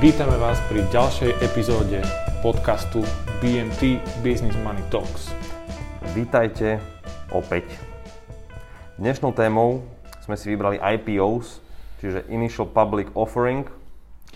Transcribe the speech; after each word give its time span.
vítame 0.00 0.32
vás 0.40 0.56
pri 0.72 0.80
ďalšej 0.88 1.44
epizóde 1.44 2.00
podcastu 2.40 3.04
BMT 3.44 4.00
Business 4.24 4.56
Money 4.64 4.80
Talks. 4.88 5.28
Vítajte 6.16 6.80
opäť. 7.28 7.68
Dnešnou 8.96 9.36
témou 9.36 9.84
sme 10.24 10.40
si 10.40 10.48
vybrali 10.48 10.80
IPOs, 10.80 11.60
čiže 12.00 12.24
Initial 12.32 12.72
Public 12.72 13.12
Offering, 13.12 13.68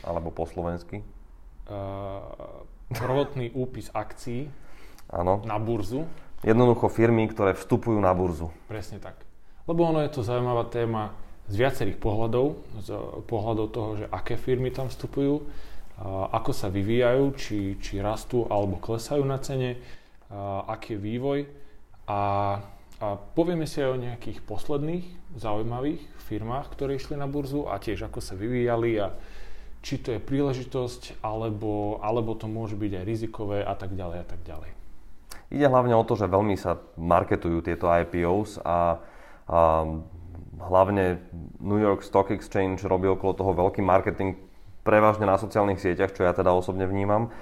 alebo 0.05 0.29
po 0.29 0.45
slovensky. 0.45 1.01
Uh, 1.65 2.21
prvotný 2.93 3.57
úpis 3.57 3.89
akcií 3.97 4.53
Áno. 5.09 5.41
na 5.49 5.57
burzu. 5.57 6.05
Jednoducho 6.45 6.93
firmy, 6.93 7.25
ktoré 7.33 7.57
vstupujú 7.57 7.97
na 8.05 8.13
burzu. 8.13 8.53
Presne 8.69 9.01
tak. 9.01 9.17
Lebo 9.65 9.89
ono 9.89 10.05
je 10.05 10.13
to 10.13 10.21
zaujímavá 10.21 10.69
téma 10.69 11.17
z 11.49 11.55
viacerých 11.55 11.99
pohľadov. 12.01 12.57
Z 12.81 12.89
pohľadov 13.29 13.67
toho, 13.73 13.91
že 14.01 14.07
aké 14.09 14.41
firmy 14.41 14.73
tam 14.73 14.89
vstupujú, 14.89 15.45
ako 16.33 16.51
sa 16.51 16.73
vyvíjajú, 16.73 17.25
či, 17.39 17.59
či 17.79 18.03
rastú 18.03 18.49
alebo 18.51 18.81
klesajú 18.81 19.23
na 19.23 19.39
cene, 19.39 19.79
aký 20.67 20.97
je 20.97 21.05
vývoj. 21.05 21.39
A, 22.11 22.21
a 23.01 23.07
povieme 23.37 23.69
si 23.69 23.81
aj 23.81 23.91
o 23.95 24.03
nejakých 24.03 24.43
posledných 24.45 25.07
zaujímavých 25.39 26.03
firmách, 26.25 26.73
ktoré 26.73 26.97
išli 26.97 27.21
na 27.21 27.29
burzu 27.29 27.69
a 27.69 27.77
tiež 27.77 28.09
ako 28.09 28.21
sa 28.25 28.35
vyvíjali 28.35 28.97
a 29.01 29.13
či 29.85 30.01
to 30.01 30.17
je 30.17 30.21
príležitosť, 30.21 31.21
alebo, 31.21 32.01
alebo 32.01 32.33
to 32.33 32.49
môže 32.49 32.73
byť 32.73 32.93
aj 32.97 33.05
rizikové 33.05 33.59
a 33.61 33.77
tak 33.77 33.93
ďalej 33.93 34.19
a 34.25 34.27
tak 34.27 34.41
ďalej. 34.41 34.71
Ide 35.53 35.69
hlavne 35.69 35.93
o 35.93 36.07
to, 36.09 36.17
že 36.17 36.25
veľmi 36.25 36.57
sa 36.57 36.81
marketujú 36.97 37.61
tieto 37.61 37.93
IPOs 37.93 38.65
a, 38.65 38.97
a 39.45 39.61
hlavne 40.69 41.21
New 41.61 41.81
York 41.81 42.05
Stock 42.05 42.33
Exchange 42.33 42.85
robí 42.85 43.09
okolo 43.09 43.33
toho 43.37 43.53
veľký 43.53 43.85
marketing 43.85 44.37
prevažne 44.85 45.25
na 45.25 45.41
sociálnych 45.41 45.81
sieťach, 45.81 46.13
čo 46.13 46.29
ja 46.29 46.37
teda 46.37 46.53
osobne 46.53 46.85
vnímam. 46.85 47.33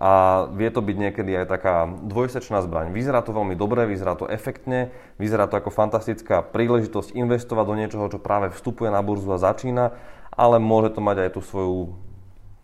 A 0.00 0.48
vie 0.56 0.72
to 0.72 0.80
byť 0.80 0.96
niekedy 0.96 1.36
aj 1.36 1.46
taká 1.52 1.84
dvojsečná 1.84 2.64
zbraň. 2.64 2.88
Vyzerá 2.88 3.20
to 3.20 3.36
veľmi 3.36 3.52
dobre, 3.52 3.84
vyzerá 3.84 4.16
to 4.16 4.24
efektne, 4.32 4.88
vyzerá 5.20 5.44
to 5.44 5.60
ako 5.60 5.68
fantastická 5.68 6.40
príležitosť 6.40 7.12
investovať 7.12 7.64
do 7.68 7.74
niečoho, 7.76 8.08
čo 8.08 8.16
práve 8.16 8.48
vstupuje 8.48 8.88
na 8.88 9.04
burzu 9.04 9.28
a 9.28 9.36
začína, 9.36 9.92
ale 10.32 10.56
môže 10.56 10.96
to 10.96 11.04
mať 11.04 11.28
aj 11.28 11.30
tú 11.36 11.44
svoju 11.44 11.92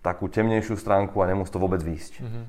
takú 0.00 0.32
temnejšiu 0.32 0.80
stránku 0.80 1.12
a 1.20 1.28
nemusí 1.28 1.52
to 1.52 1.60
vôbec 1.60 1.84
výjsť. 1.84 2.24
Mm-hmm. 2.24 2.44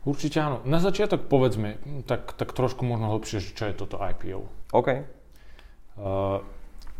Určite 0.00 0.38
áno. 0.40 0.62
Na 0.64 0.80
začiatok 0.80 1.28
povedzme, 1.28 1.76
tak, 2.08 2.32
tak 2.38 2.56
trošku 2.56 2.86
možno 2.88 3.12
hlbšie, 3.12 3.42
čo 3.52 3.68
je 3.68 3.74
toto 3.74 4.00
IPO. 4.00 4.48
OK. 4.72 4.88
Uh, 6.00 6.40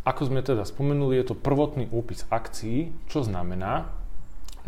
ako 0.05 0.29
sme 0.29 0.45
teda 0.45 0.69
spomenuli, 0.69 1.17
je 1.21 1.33
to 1.33 1.37
prvotný 1.37 1.89
úpis 1.89 2.29
akcií, 2.29 2.93
čo 3.09 3.25
znamená, 3.25 3.89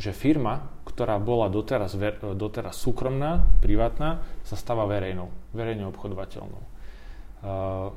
že 0.01 0.17
firma, 0.17 0.73
ktorá 0.89 1.21
bola 1.21 1.53
doteraz, 1.53 1.93
ver, 2.01 2.17
doteraz 2.17 2.81
súkromná, 2.81 3.45
privátna, 3.61 4.25
sa 4.49 4.57
stáva 4.57 4.89
verejnou, 4.89 5.29
verejne 5.53 5.85
obchodovateľnou. 5.93 6.63
Uh, 7.45 7.93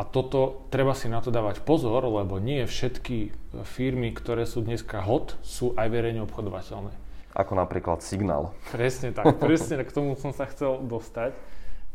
a 0.00 0.02
toto 0.08 0.64
treba 0.72 0.96
si 0.96 1.12
na 1.12 1.20
to 1.20 1.28
dávať 1.28 1.60
pozor, 1.60 2.00
lebo 2.08 2.40
nie 2.40 2.64
všetky 2.64 3.36
firmy, 3.68 4.16
ktoré 4.16 4.48
sú 4.48 4.64
dneska 4.64 5.04
hot, 5.04 5.36
sú 5.44 5.76
aj 5.76 5.92
verejne 5.92 6.24
obchodovateľné. 6.24 6.96
Ako 7.36 7.52
napríklad 7.52 8.00
Signál. 8.00 8.56
Presne 8.72 9.12
tak, 9.12 9.36
presne 9.36 9.84
k 9.84 9.92
tomu 9.92 10.16
som 10.16 10.32
sa 10.32 10.48
chcel 10.48 10.80
dostať. 10.88 11.36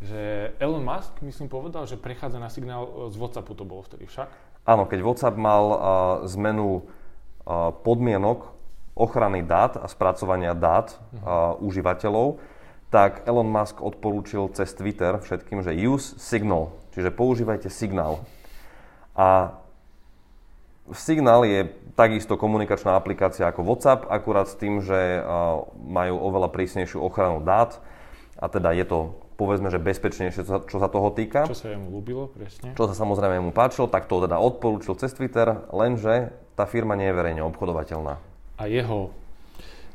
Že 0.03 0.51
Elon 0.59 0.83
Musk, 0.83 1.23
myslím, 1.23 1.47
povedal, 1.47 1.87
že 1.87 1.95
prechádza 1.95 2.35
na 2.35 2.51
signál 2.51 3.07
z 3.07 3.15
WhatsAppu, 3.15 3.55
to 3.55 3.63
bolo 3.63 3.79
vtedy 3.87 4.09
však? 4.11 4.27
Áno, 4.67 4.83
keď 4.89 4.99
WhatsApp 5.05 5.39
mal 5.39 5.63
uh, 5.71 5.77
zmenu 6.27 6.83
uh, 6.83 7.71
podmienok 7.71 8.51
ochrany 8.95 9.43
dát 9.43 9.79
a 9.79 9.87
spracovania 9.87 10.51
dát 10.51 10.95
uh, 10.95 11.55
užívateľov, 11.63 12.43
tak 12.91 13.27
Elon 13.27 13.47
Musk 13.47 13.79
odporúčil 13.83 14.51
cez 14.55 14.71
Twitter 14.75 15.19
všetkým, 15.19 15.63
že 15.63 15.75
use 15.75 16.15
Signal, 16.19 16.71
čiže 16.95 17.11
používajte 17.11 17.67
Signál. 17.67 18.23
A 19.15 19.57
Signál 20.91 21.43
je 21.49 21.71
takisto 21.97 22.37
komunikačná 22.37 22.93
aplikácia 22.93 23.47
ako 23.47 23.65
WhatsApp, 23.65 24.05
akurát 24.05 24.47
s 24.47 24.59
tým, 24.59 24.83
že 24.85 25.23
majú 25.81 26.19
oveľa 26.19 26.53
prísnejšiu 26.53 27.01
ochranu 27.01 27.41
dát 27.41 27.81
a 28.37 28.45
teda 28.51 28.75
je 28.77 28.85
to 28.85 28.99
povedzme, 29.35 29.67
že 29.67 29.79
bezpečnejšie, 29.79 30.41
čo 30.41 30.49
sa, 30.49 30.57
čo 30.63 30.77
sa 30.79 30.87
toho 30.87 31.11
týka. 31.11 31.47
Čo 31.47 31.55
sa 31.55 31.67
jemu 31.75 31.91
ľúbilo, 31.91 32.31
presne. 32.31 32.71
Čo 32.73 32.87
sa 32.87 32.95
samozrejme 32.95 33.43
mu 33.43 33.51
páčilo, 33.51 33.91
tak 33.91 34.07
to 34.07 34.23
teda 34.23 34.39
odporúčil 34.39 34.95
cez 34.95 35.11
Twitter, 35.11 35.67
lenže 35.75 36.31
tá 36.55 36.63
firma 36.63 36.95
nie 36.95 37.11
je 37.11 37.15
verejne 37.15 37.43
obchodovateľná. 37.43 38.15
A 38.55 38.63
jeho 38.71 39.11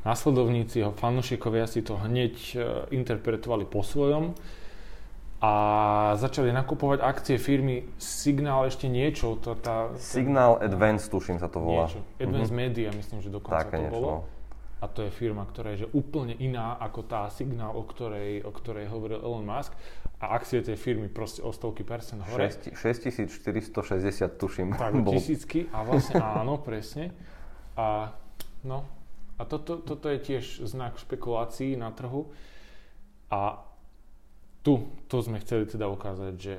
následovníci, 0.05 0.85
jeho 0.85 0.93
fanúšikovia 0.93 1.65
si 1.65 1.81
to 1.81 1.97
hneď 1.97 2.33
e, 2.53 2.55
interpretovali 2.93 3.65
po 3.65 3.85
svojom 3.85 4.33
a 5.41 5.53
začali 6.21 6.53
nakupovať 6.53 7.01
akcie 7.01 7.37
firmy 7.41 7.89
Signal 7.97 8.69
ešte 8.69 8.85
niečo. 8.85 9.41
Tá, 9.41 9.57
tá, 9.57 9.75
Signal 9.97 10.61
Advance, 10.61 11.09
tuším 11.09 11.41
sa 11.41 11.49
to 11.49 11.57
volá. 11.57 11.89
Niečo. 11.89 12.01
Advance 12.21 12.53
mm-hmm. 12.53 12.61
Media, 12.61 12.89
myslím, 12.93 13.19
že 13.25 13.29
dokonca 13.33 13.57
Také 13.57 13.77
to 13.77 13.83
niečo. 13.89 13.93
bolo. 13.97 14.09
no. 14.21 14.40
A 14.81 14.89
to 14.89 15.05
je 15.05 15.13
firma, 15.13 15.45
ktorá 15.45 15.77
je 15.77 15.85
že 15.85 15.93
úplne 15.93 16.33
iná 16.41 16.73
ako 16.81 17.05
tá 17.05 17.29
Signal, 17.29 17.77
o 17.77 17.85
ktorej, 17.85 18.41
o 18.41 18.49
ktorej 18.49 18.89
hovoril 18.89 19.21
Elon 19.21 19.45
Musk. 19.45 19.77
A 20.21 20.37
akcie 20.37 20.61
tej 20.61 20.77
firmy 20.77 21.09
proste 21.09 21.45
o 21.45 21.53
stovky 21.53 21.85
percent 21.85 22.25
hore. 22.25 22.49
6460 22.49 23.77
tuším. 24.41 24.73
Tak, 24.81 24.97
bolo. 25.01 25.21
tisícky. 25.21 25.69
A 25.69 25.85
vlastne 25.85 26.17
áno, 26.41 26.57
presne. 26.61 27.13
A 27.77 28.09
no, 28.65 28.89
a 29.37 29.45
toto, 29.45 29.81
toto 29.81 30.09
je 30.09 30.21
tiež 30.21 30.65
znak 30.65 30.97
špekulácií 31.01 31.73
na 31.73 31.89
trhu. 31.93 32.29
A 33.33 33.61
tu, 34.61 34.93
to 35.09 35.17
sme 35.21 35.41
chceli 35.41 35.65
teda 35.65 35.89
ukázať, 35.89 36.33
že 36.37 36.55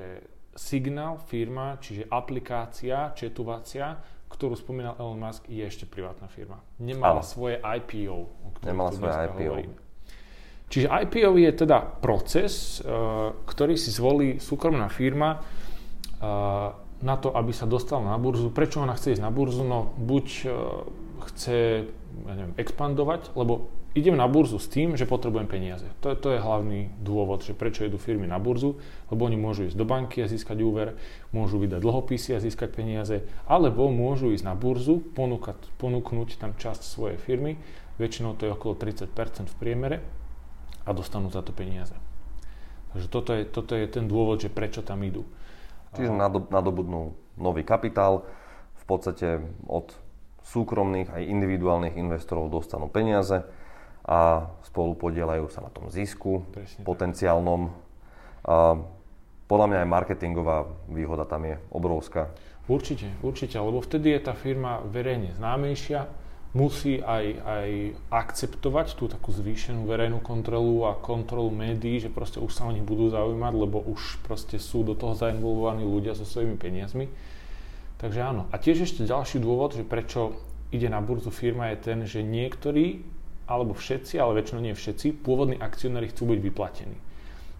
Signal, 0.52 1.16
firma, 1.16 1.80
čiže 1.80 2.10
aplikácia 2.12 3.16
četovacia, 3.16 3.96
ktorú 4.32 4.56
spomínal 4.56 4.96
Elon 4.96 5.20
Musk, 5.20 5.44
je 5.46 5.60
ešte 5.60 5.84
privátna 5.84 6.26
firma. 6.32 6.64
Nemala 6.80 7.20
Áno. 7.20 7.28
svoje 7.28 7.60
IPO. 7.60 8.16
O 8.16 8.48
Nemala 8.64 8.90
svoje 8.90 9.12
IPO. 9.28 9.36
hovoríme. 9.36 9.76
Čiže 10.72 10.88
IPO 10.88 11.36
je 11.36 11.50
teda 11.52 11.78
proces, 12.00 12.80
uh, 12.80 13.36
ktorý 13.44 13.76
si 13.76 13.92
zvolí 13.92 14.40
súkromná 14.40 14.88
firma 14.88 15.36
uh, 15.36 16.72
na 17.04 17.14
to, 17.20 17.28
aby 17.36 17.52
sa 17.52 17.68
dostala 17.68 18.08
na 18.08 18.16
burzu. 18.16 18.48
Prečo 18.48 18.80
ona 18.80 18.96
chce 18.96 19.20
ísť 19.20 19.22
na 19.22 19.28
burzu? 19.28 19.68
No 19.68 19.92
buď 20.00 20.26
uh, 20.48 20.52
chce 21.28 21.84
ja 22.24 22.32
neviem, 22.32 22.56
expandovať, 22.56 23.36
lebo 23.36 23.68
idem 23.92 24.16
na 24.16 24.24
burzu 24.24 24.56
s 24.56 24.68
tým, 24.68 24.96
že 24.96 25.04
potrebujem 25.04 25.44
peniaze. 25.44 25.84
To, 26.00 26.12
je- 26.12 26.18
to 26.18 26.28
je 26.32 26.40
hlavný 26.40 26.88
dôvod, 26.98 27.44
že 27.44 27.52
prečo 27.52 27.84
idú 27.84 27.96
firmy 27.96 28.24
na 28.24 28.40
burzu, 28.40 28.76
lebo 29.08 29.28
oni 29.28 29.36
môžu 29.36 29.68
ísť 29.68 29.76
do 29.76 29.84
banky 29.84 30.24
a 30.24 30.30
získať 30.30 30.58
úver, 30.60 30.96
môžu 31.30 31.60
vydať 31.60 31.80
dlhopisy 31.80 32.32
a 32.32 32.42
získať 32.42 32.72
peniaze, 32.72 33.20
alebo 33.44 33.92
môžu 33.92 34.32
ísť 34.32 34.44
na 34.44 34.54
burzu, 34.56 35.04
ponúkať, 35.12 35.56
ponúknuť 35.76 36.40
tam 36.40 36.56
časť 36.56 36.82
svojej 36.82 37.18
firmy, 37.20 37.60
väčšinou 38.00 38.34
to 38.34 38.48
je 38.48 38.54
okolo 38.56 38.74
30% 38.74 39.12
v 39.48 39.56
priemere 39.60 39.96
a 40.82 40.90
dostanú 40.90 41.28
za 41.28 41.44
to 41.44 41.52
peniaze. 41.52 41.92
Takže 42.92 43.08
toto 43.08 43.30
je, 43.32 43.42
toto 43.44 43.72
je 43.72 43.86
ten 43.88 44.04
dôvod, 44.04 44.40
že 44.40 44.52
prečo 44.52 44.84
tam 44.84 45.00
idú. 45.00 45.24
Čiže 45.92 46.12
nado- 46.12 46.48
nadobudnú 46.48 47.12
nový 47.36 47.64
kapitál, 47.64 48.24
v 48.76 48.84
podstate 48.84 49.28
od 49.70 49.94
súkromných 50.42 51.08
aj 51.08 51.22
individuálnych 51.22 51.94
investorov 51.94 52.50
dostanú 52.50 52.90
peniaze 52.90 53.46
a 54.02 54.50
spolu 54.66 54.98
podielajú 54.98 55.46
sa 55.46 55.62
na 55.62 55.70
tom 55.70 55.86
zisku 55.86 56.42
Presne 56.50 56.82
potenciálnom. 56.82 57.70
A 58.42 58.82
podľa 59.46 59.66
mňa 59.68 59.78
aj 59.84 59.92
marketingová 59.92 60.56
výhoda 60.90 61.28
tam 61.28 61.46
je 61.46 61.60
obrovská. 61.70 62.32
Určite, 62.66 63.10
určite, 63.20 63.58
lebo 63.58 63.82
vtedy 63.82 64.14
je 64.14 64.20
tá 64.22 64.34
firma 64.38 64.80
verejne 64.86 65.34
známejšia, 65.34 66.06
musí 66.52 67.00
aj, 67.00 67.24
aj 67.42 67.68
akceptovať 68.12 68.94
tú 68.94 69.08
takú 69.08 69.32
zvýšenú 69.32 69.88
verejnú 69.88 70.20
kontrolu 70.20 70.84
a 70.84 70.96
kontrolu 70.96 71.48
médií, 71.48 71.98
že 71.98 72.12
proste 72.12 72.38
už 72.38 72.52
sa 72.52 72.68
o 72.68 72.72
nich 72.72 72.84
budú 72.84 73.08
zaujímať, 73.08 73.52
lebo 73.56 73.80
už 73.82 74.20
proste 74.22 74.60
sú 74.60 74.84
do 74.84 74.92
toho 74.92 75.16
zainvolvovaní 75.16 75.82
ľudia 75.82 76.12
so 76.12 76.28
svojimi 76.28 76.60
peniazmi. 76.60 77.08
Takže 77.98 78.20
áno. 78.20 78.50
A 78.52 78.60
tiež 78.60 78.84
ešte 78.84 79.08
ďalší 79.08 79.40
dôvod, 79.40 79.78
že 79.78 79.84
prečo 79.86 80.36
ide 80.72 80.92
na 80.92 81.00
burzu 81.00 81.32
firma 81.32 81.72
je 81.72 81.76
ten, 81.80 81.98
že 82.04 82.20
niektorí, 82.20 83.04
alebo 83.52 83.76
všetci, 83.76 84.16
ale 84.16 84.40
väčšinou 84.40 84.64
nie 84.64 84.72
všetci, 84.72 85.20
pôvodní 85.20 85.60
akcionári 85.60 86.08
chcú 86.08 86.32
byť 86.32 86.40
vyplatení. 86.40 86.96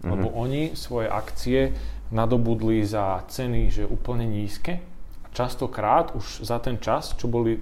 Lebo 0.03 0.27
oni 0.35 0.75
svoje 0.75 1.07
akcie 1.07 1.71
nadobudli 2.11 2.83
za 2.83 3.23
ceny, 3.31 3.71
že 3.71 3.87
úplne 3.87 4.27
nízke. 4.27 4.83
A 5.23 5.27
častokrát 5.31 6.11
už 6.11 6.43
za 6.43 6.59
ten 6.59 6.75
čas, 6.75 7.15
čo 7.15 7.31
boli 7.31 7.55
e, 7.55 7.61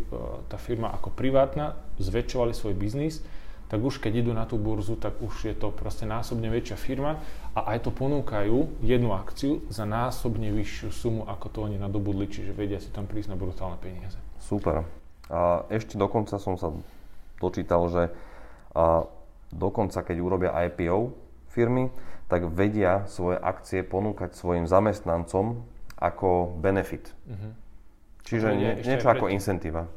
tá 0.49 0.57
firma 0.57 0.89
ako 0.89 1.13
privátna, 1.13 1.77
zväčšovali 2.01 2.57
svoj 2.57 2.73
biznis, 2.73 3.21
tak 3.69 3.79
už 3.79 4.03
keď 4.03 4.25
idú 4.25 4.31
na 4.35 4.43
tú 4.43 4.59
burzu, 4.59 4.99
tak 4.99 5.21
už 5.23 5.47
je 5.47 5.55
to 5.55 5.71
proste 5.71 6.03
násobne 6.03 6.51
väčšia 6.51 6.75
firma 6.75 7.23
a 7.55 7.71
aj 7.71 7.87
to 7.87 7.91
ponúkajú 7.95 8.83
jednu 8.83 9.15
akciu 9.15 9.63
za 9.71 9.87
násobne 9.87 10.51
vyššiu 10.51 10.89
sumu, 10.91 11.21
ako 11.23 11.47
to 11.47 11.59
oni 11.71 11.79
nadobudli, 11.79 12.27
čiže 12.27 12.51
vedia 12.51 12.83
si 12.83 12.91
tam 12.91 13.07
prísť 13.07 13.31
na 13.31 13.39
brutálne 13.39 13.79
peniaze. 13.79 14.19
Super. 14.43 14.83
A 15.31 15.63
ešte 15.71 15.95
dokonca 15.95 16.35
som 16.35 16.59
sa 16.59 16.75
dočítal, 17.41 17.89
že 17.89 18.13
a 18.71 19.03
dokonca 19.51 19.99
keď 20.05 20.17
urobia 20.21 20.55
IPO 20.69 21.11
firmy, 21.51 21.91
tak 22.31 22.47
vedia 22.47 23.03
svoje 23.11 23.35
akcie 23.35 23.83
ponúkať 23.83 24.31
svojim 24.31 24.63
zamestnancom 24.63 25.67
ako 25.99 26.55
benefit. 26.63 27.11
Uh-huh. 27.27 27.51
Čiže 28.23 28.47
nie, 28.55 28.71
niečo 28.79 29.11
ako 29.11 29.27
incentíva. 29.27 29.91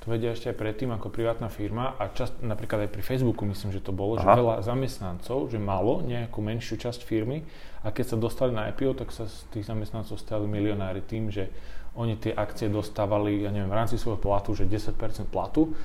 To 0.00 0.16
vedia 0.16 0.32
ešte 0.32 0.48
aj 0.48 0.56
predtým 0.56 0.92
ako 0.96 1.12
privátna 1.12 1.52
firma 1.52 1.92
a 2.00 2.08
čas, 2.12 2.32
napríklad 2.40 2.88
aj 2.88 2.90
pri 2.92 3.04
Facebooku 3.04 3.44
myslím, 3.44 3.68
že 3.68 3.84
to 3.84 3.92
bolo, 3.92 4.16
Aha. 4.16 4.24
že 4.24 4.40
veľa 4.40 4.56
zamestnancov, 4.64 5.52
že 5.52 5.60
malo 5.60 6.00
nejakú 6.00 6.40
menšiu 6.40 6.80
časť 6.80 7.04
firmy 7.04 7.44
a 7.84 7.92
keď 7.92 8.04
sa 8.12 8.16
dostali 8.16 8.52
na 8.56 8.68
IPO, 8.72 8.96
tak 8.96 9.12
sa 9.12 9.28
z 9.28 9.44
tých 9.52 9.68
zamestnancov 9.68 10.16
stali 10.16 10.48
milionári 10.48 11.04
tým, 11.04 11.28
že 11.28 11.52
oni 11.92 12.16
tie 12.16 12.32
akcie 12.32 12.72
dostávali, 12.72 13.44
ja 13.44 13.52
neviem, 13.52 13.68
v 13.68 13.76
rámci 13.76 14.00
svojho 14.00 14.16
platu, 14.16 14.56
že 14.56 14.64
10% 14.64 14.96
platu, 15.28 15.76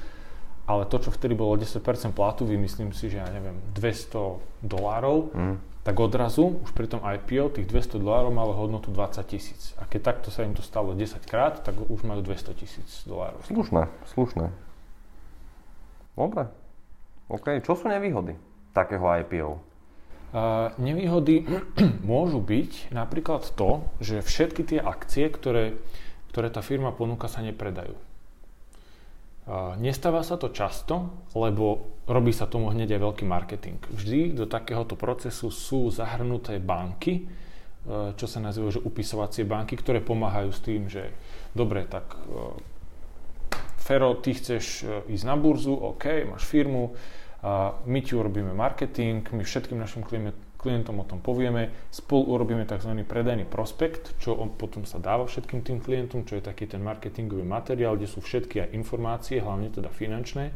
ale 0.66 0.90
to, 0.90 0.98
čo 0.98 1.14
vtedy 1.14 1.38
bolo 1.38 1.58
10% 1.58 1.82
platu, 2.14 2.46
vymyslím 2.46 2.90
si, 2.90 3.10
že 3.10 3.22
ja 3.22 3.28
neviem, 3.30 3.58
200 3.78 4.66
dolárov, 4.66 5.34
mm 5.34 5.76
tak 5.86 6.02
odrazu 6.02 6.66
už 6.66 6.74
pri 6.74 6.90
tom 6.90 7.06
IPO 7.06 7.54
tých 7.54 7.70
200 7.70 8.02
dolárov 8.02 8.34
malo 8.34 8.58
hodnotu 8.58 8.90
20 8.90 9.22
tisíc. 9.30 9.78
A 9.78 9.86
keď 9.86 10.18
takto 10.18 10.34
sa 10.34 10.42
im 10.42 10.58
to 10.58 10.66
stalo 10.66 10.98
10 10.98 11.22
krát, 11.30 11.62
tak 11.62 11.78
už 11.78 12.02
majú 12.02 12.26
200 12.26 12.58
tisíc 12.58 13.06
dolárov. 13.06 13.46
Slušné, 13.46 13.86
slušné. 14.18 14.50
Dobre. 16.18 16.50
OK, 17.30 17.62
čo 17.62 17.78
sú 17.78 17.86
nevýhody 17.86 18.34
takého 18.74 19.06
IPO? 19.06 19.62
Uh, 20.34 20.74
nevýhody 20.82 21.46
môžu 22.02 22.42
byť 22.42 22.90
napríklad 22.90 23.46
to, 23.54 23.86
že 24.02 24.26
všetky 24.26 24.66
tie 24.66 24.80
akcie, 24.82 25.30
ktoré, 25.30 25.78
ktoré 26.34 26.50
tá 26.50 26.66
firma 26.66 26.98
ponúka, 26.98 27.30
sa 27.30 27.46
nepredajú. 27.46 27.94
Nestáva 29.78 30.26
sa 30.26 30.42
to 30.42 30.50
často, 30.50 31.22
lebo 31.38 31.96
robí 32.10 32.34
sa 32.34 32.50
tomu 32.50 32.74
hneď 32.74 32.98
aj 32.98 33.02
veľký 33.02 33.26
marketing. 33.30 33.78
Vždy 33.94 34.34
do 34.34 34.50
takéhoto 34.50 34.98
procesu 34.98 35.54
sú 35.54 35.94
zahrnuté 35.94 36.58
banky, 36.58 37.14
e, 37.22 37.24
čo 38.18 38.26
sa 38.26 38.42
nazývajú, 38.42 38.82
že 38.82 38.86
upisovacie 38.86 39.46
banky, 39.46 39.78
ktoré 39.78 40.02
pomáhajú 40.02 40.50
s 40.50 40.62
tým, 40.66 40.90
že 40.90 41.14
dobre, 41.54 41.86
tak 41.86 42.18
e, 42.18 42.18
Fero, 43.86 44.18
ty 44.18 44.34
chceš 44.34 44.82
e, 44.82 45.14
ísť 45.14 45.26
na 45.30 45.38
burzu, 45.38 45.78
OK, 45.78 46.26
máš 46.26 46.46
firmu, 46.50 46.98
my 47.86 48.02
ti 48.02 48.18
urobíme 48.18 48.58
marketing, 48.58 49.22
my 49.30 49.46
všetkým 49.46 49.78
našim 49.78 50.02
klientom 50.66 50.98
o 50.98 51.06
tom 51.06 51.22
povieme, 51.22 51.70
spolu 51.94 52.34
urobíme 52.34 52.66
tzv. 52.66 52.90
predajný 53.06 53.46
prospekt, 53.46 54.18
čo 54.18 54.34
on 54.34 54.58
potom 54.58 54.90
sa 54.90 54.98
dáva 54.98 55.30
všetkým 55.30 55.62
tým 55.62 55.78
klientom, 55.78 56.26
čo 56.26 56.42
je 56.42 56.44
taký 56.44 56.66
ten 56.66 56.82
marketingový 56.82 57.46
materiál, 57.46 57.94
kde 57.94 58.10
sú 58.10 58.26
všetky 58.26 58.66
aj 58.66 58.74
informácie, 58.74 59.38
hlavne 59.38 59.70
teda 59.70 59.94
finančné, 59.94 60.50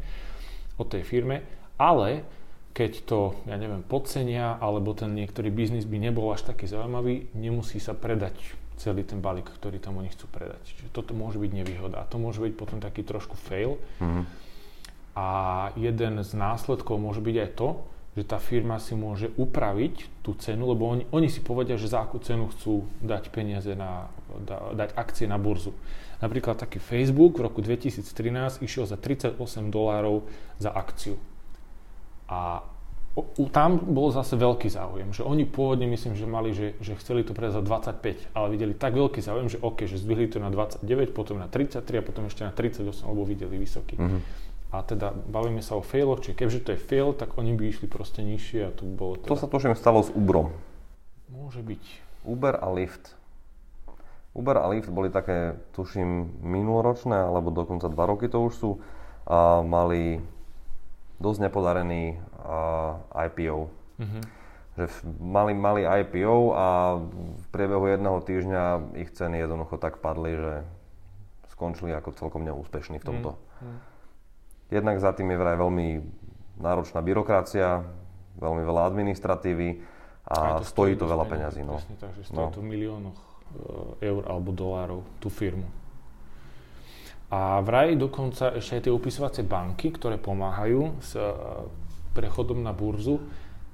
o 0.74 0.82
tej 0.82 1.06
firme, 1.06 1.46
ale 1.78 2.26
keď 2.70 2.92
to, 3.06 3.34
ja 3.50 3.58
neviem, 3.58 3.82
podcenia, 3.82 4.56
alebo 4.58 4.94
ten 4.94 5.10
niektorý 5.14 5.50
biznis 5.50 5.86
by 5.86 5.98
nebol 5.98 6.30
až 6.30 6.46
taký 6.46 6.70
zaujímavý, 6.70 7.30
nemusí 7.34 7.82
sa 7.82 7.98
predať 7.98 8.34
celý 8.80 9.04
ten 9.04 9.20
balík, 9.20 9.44
ktorý 9.44 9.76
tam 9.76 10.00
oni 10.00 10.08
chcú 10.08 10.24
predať. 10.32 10.64
Čiže 10.64 10.94
toto 10.94 11.12
môže 11.12 11.36
byť 11.36 11.52
nevýhoda. 11.52 12.00
A 12.00 12.08
to 12.08 12.16
môže 12.16 12.40
byť 12.40 12.54
potom 12.56 12.80
taký 12.80 13.04
trošku 13.04 13.36
fail. 13.36 13.76
Mm-hmm. 14.00 14.24
A 15.18 15.28
jeden 15.76 16.14
z 16.24 16.30
následkov 16.32 16.96
môže 16.96 17.20
byť 17.20 17.36
aj 17.36 17.50
to, 17.60 17.68
že 18.20 18.28
tá 18.28 18.36
firma 18.36 18.76
si 18.76 18.92
môže 18.92 19.32
upraviť 19.40 20.20
tú 20.20 20.36
cenu, 20.36 20.68
lebo 20.68 20.84
oni, 20.92 21.08
oni 21.08 21.32
si 21.32 21.40
povedia, 21.40 21.80
že 21.80 21.88
za 21.88 22.04
akú 22.04 22.20
cenu 22.20 22.52
chcú 22.52 22.84
dať 23.00 23.32
peniaze 23.32 23.72
na, 23.72 24.12
da, 24.44 24.76
dať 24.76 24.92
akcie 24.92 25.24
na 25.24 25.40
burzu. 25.40 25.72
Napríklad 26.20 26.60
taký 26.60 26.76
Facebook 26.76 27.40
v 27.40 27.48
roku 27.48 27.64
2013 27.64 28.60
išiel 28.60 28.84
za 28.84 29.00
38 29.00 29.40
dolárov 29.72 30.28
za 30.60 30.68
akciu. 30.68 31.16
A 32.28 32.60
u, 33.16 33.48
tam 33.48 33.80
bol 33.88 34.12
zase 34.12 34.36
veľký 34.36 34.68
záujem, 34.68 35.16
že 35.16 35.24
oni 35.24 35.48
pôvodne 35.48 35.88
myslím, 35.88 36.12
že 36.12 36.28
mali, 36.28 36.52
že, 36.52 36.76
že 36.84 37.00
chceli 37.00 37.24
to 37.24 37.32
predať 37.32 37.58
za 37.58 37.62
25, 37.64 38.36
ale 38.36 38.46
videli 38.52 38.76
tak 38.76 39.00
veľký 39.00 39.24
záujem, 39.24 39.48
že 39.48 39.58
OK, 39.64 39.88
že 39.88 39.96
zdvihli 39.96 40.28
to 40.28 40.44
na 40.44 40.52
29, 40.52 41.16
potom 41.16 41.40
na 41.40 41.48
33 41.48 41.80
a 41.80 42.02
potom 42.04 42.28
ešte 42.28 42.44
na 42.44 42.52
38, 42.52 42.84
lebo 42.84 43.24
videli 43.24 43.56
vysoký. 43.56 43.96
Mm-hmm 43.96 44.49
a 44.70 44.86
teda 44.86 45.10
bavíme 45.10 45.58
sa 45.66 45.74
o 45.74 45.82
failoch, 45.82 46.22
čiže 46.22 46.38
keďže 46.38 46.60
to 46.62 46.70
je 46.74 46.80
fail, 46.80 47.10
tak 47.10 47.34
oni 47.34 47.58
by 47.58 47.74
išli 47.74 47.90
proste 47.90 48.22
nižšie 48.22 48.60
a 48.66 48.70
tu 48.70 48.86
bolo 48.86 49.18
teda... 49.18 49.34
To 49.34 49.38
sa 49.38 49.50
tuším 49.50 49.74
stalo 49.74 50.06
s 50.06 50.14
Uberom. 50.14 50.54
Môže 51.26 51.58
byť. 51.62 51.82
Uber 52.22 52.54
a 52.54 52.70
Lyft. 52.70 53.18
Uber 54.30 54.62
a 54.62 54.70
Lyft 54.70 54.86
boli 54.94 55.10
také, 55.10 55.58
tuším, 55.74 56.38
minuloročné, 56.38 57.18
alebo 57.18 57.50
dokonca 57.50 57.90
dva 57.90 58.06
roky 58.06 58.30
to 58.30 58.46
už 58.46 58.54
sú, 58.54 58.70
a 59.26 59.62
mali 59.66 60.22
dosť 61.18 61.50
nepodarený 61.50 62.22
IPO. 63.10 63.66
Mm-hmm. 63.98 64.22
Že 64.78 64.84
mali, 65.18 65.52
mali 65.52 65.82
IPO 65.82 66.54
a 66.54 66.94
v 67.36 67.46
priebehu 67.50 67.90
jedného 67.90 68.22
týždňa 68.22 68.94
ich 69.02 69.10
ceny 69.10 69.42
jednoducho 69.42 69.82
tak 69.82 69.98
padli, 69.98 70.38
že 70.38 70.54
skončili 71.50 71.90
ako 71.90 72.14
celkom 72.14 72.46
neúspešní 72.46 73.02
v 73.02 73.06
tomto. 73.06 73.30
Mm-hmm. 73.34 73.90
Jednak 74.70 75.02
za 75.02 75.10
tým 75.10 75.34
je 75.34 75.38
vraj 75.38 75.58
veľmi 75.58 75.88
náročná 76.62 77.02
byrokracia, 77.02 77.82
veľmi 78.38 78.62
veľa 78.62 78.82
administratívy 78.86 79.68
a, 80.30 80.38
a 80.38 80.58
to 80.62 80.64
stojí 80.64 80.94
to 80.94 81.10
veľa 81.10 81.26
peňazí. 81.26 81.66
No. 81.66 81.76
Presne 81.76 81.96
tak, 81.98 82.14
že 82.14 82.22
stojí 82.30 82.46
no. 82.46 82.54
to 82.54 82.62
v 82.62 82.68
miliónoch 82.70 83.18
e, 83.18 83.26
eur 84.06 84.22
alebo 84.30 84.54
dolárov 84.54 85.02
tú 85.18 85.26
firmu. 85.26 85.66
A 87.30 87.62
vraj 87.62 87.94
dokonca 87.94 88.54
ešte 88.58 88.78
aj 88.78 88.82
tie 88.86 88.92
upisovacie 88.94 89.42
banky, 89.46 89.94
ktoré 89.94 90.18
pomáhajú 90.18 90.98
s 91.02 91.14
e, 91.18 91.22
prechodom 92.14 92.62
na 92.62 92.70
burzu, 92.70 93.22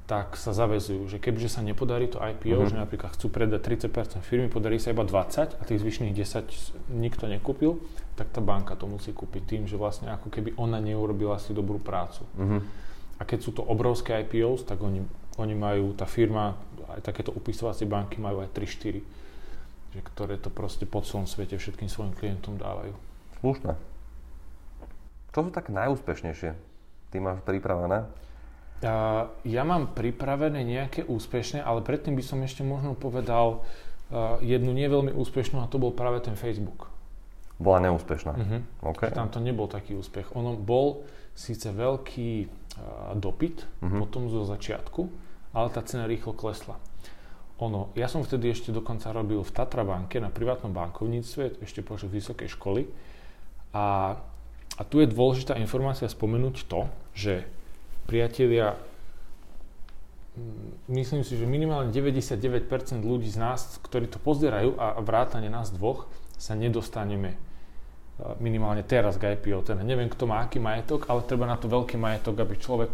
tak 0.06 0.38
sa 0.38 0.55
zavezujú, 0.55 1.11
že 1.11 1.19
kebyže 1.19 1.58
sa 1.58 1.67
nepodarí 1.67 2.06
to 2.06 2.23
IPO, 2.23 2.62
uh-huh. 2.62 2.70
že 2.70 2.79
napríklad 2.79 3.19
chcú 3.19 3.26
predať 3.26 3.58
30% 3.91 4.23
firmy, 4.23 4.47
podarí 4.47 4.79
sa 4.79 4.94
iba 4.94 5.03
20 5.03 5.58
a 5.58 5.62
tých 5.67 5.82
zvyšných 5.82 6.14
10 6.14 6.94
nikto 6.94 7.26
nekúpil, 7.26 7.82
tak 8.14 8.31
tá 8.31 8.38
banka 8.38 8.79
to 8.79 8.87
musí 8.87 9.11
kúpiť 9.11 9.43
tým, 9.43 9.62
že 9.67 9.75
vlastne 9.75 10.14
ako 10.14 10.31
keby 10.31 10.55
ona 10.63 10.79
neurobila 10.79 11.43
si 11.43 11.51
dobrú 11.51 11.82
prácu. 11.82 12.22
Uh-huh. 12.39 12.63
A 13.19 13.22
keď 13.27 13.39
sú 13.43 13.51
to 13.51 13.67
obrovské 13.67 14.22
IPOs, 14.22 14.63
tak 14.63 14.79
oni, 14.79 15.03
oni 15.43 15.55
majú, 15.58 15.91
tá 15.98 16.06
firma, 16.06 16.55
aj 16.86 17.03
takéto 17.03 17.34
upisovacie 17.34 17.91
banky 17.91 18.22
majú 18.22 18.46
aj 18.46 18.55
3-4, 18.55 19.03
že 19.91 20.01
ktoré 20.06 20.39
to 20.39 20.55
proste 20.55 20.86
po 20.86 21.03
celom 21.03 21.27
svete 21.27 21.58
všetkým 21.58 21.91
svojim 21.91 22.15
klientom 22.15 22.55
dávajú. 22.55 22.94
Slušné. 23.43 23.75
Čo 25.34 25.39
sú 25.44 25.51
také 25.51 25.75
najúspešnejšie? 25.75 26.51
Ty 27.10 27.17
máš 27.19 27.43
pripravené? 27.43 28.06
Uh, 28.76 29.32
ja 29.48 29.64
mám 29.64 29.96
pripravené 29.96 30.60
nejaké 30.60 31.08
úspešné, 31.08 31.64
ale 31.64 31.80
predtým 31.80 32.12
by 32.12 32.20
som 32.20 32.44
ešte 32.44 32.60
možno 32.60 32.92
povedal 32.92 33.64
uh, 34.12 34.36
jednu 34.44 34.76
nie 34.76 34.84
veľmi 34.84 35.16
úspešnú 35.16 35.64
a 35.64 35.70
to 35.72 35.80
bol 35.80 35.96
práve 35.96 36.20
ten 36.20 36.36
Facebook. 36.36 36.92
Bola 37.56 37.80
neúspešná. 37.88 38.32
Uh-huh. 38.36 38.60
Okay. 38.92 39.08
Tam 39.16 39.32
to 39.32 39.40
nebol 39.40 39.64
taký 39.64 39.96
úspech. 39.96 40.28
Ono 40.36 40.60
bol 40.60 41.08
síce 41.32 41.72
veľký 41.72 42.30
uh, 42.44 43.16
dopyt 43.16 43.64
uh-huh. 43.64 43.96
potom 44.04 44.28
zo 44.28 44.44
začiatku, 44.44 45.08
ale 45.56 45.72
tá 45.72 45.80
cena 45.80 46.04
rýchlo 46.04 46.36
klesla. 46.36 46.76
Ono, 47.56 47.96
ja 47.96 48.12
som 48.12 48.20
vtedy 48.20 48.52
ešte 48.52 48.68
dokonca 48.76 49.08
robil 49.08 49.40
v 49.40 49.54
Tatra 49.56 49.88
banke 49.88 50.20
na 50.20 50.28
privátnom 50.28 50.76
bankovníctve, 50.76 51.64
ešte 51.64 51.80
počas 51.80 52.12
vysokej 52.12 52.52
školy. 52.52 52.84
A, 53.72 54.20
a 54.76 54.82
tu 54.84 55.00
je 55.00 55.08
dôležitá 55.08 55.56
informácia 55.56 56.04
spomenúť 56.04 56.68
to, 56.68 56.84
že 57.16 57.48
priatelia, 58.06 58.79
mm, 60.39 60.94
myslím 60.94 61.27
si, 61.27 61.34
že 61.34 61.44
minimálne 61.44 61.91
99% 61.91 63.03
ľudí 63.03 63.29
z 63.29 63.39
nás, 63.43 63.82
ktorí 63.82 64.06
to 64.06 64.22
pozerajú 64.22 64.79
a 64.79 64.96
vrátane 65.03 65.51
nás 65.51 65.75
dvoch, 65.75 66.06
sa 66.39 66.55
nedostaneme 66.55 67.34
e, 67.34 67.39
minimálne 68.39 68.86
teraz 68.86 69.19
k 69.19 69.34
IPO. 69.34 69.67
Teda 69.67 69.82
neviem, 69.82 70.06
kto 70.06 70.31
má 70.31 70.46
aký 70.46 70.63
majetok, 70.63 71.10
ale 71.10 71.27
treba 71.27 71.51
na 71.51 71.58
to 71.58 71.67
veľký 71.67 71.98
majetok, 71.98 72.39
aby 72.41 72.55
človek 72.56 72.93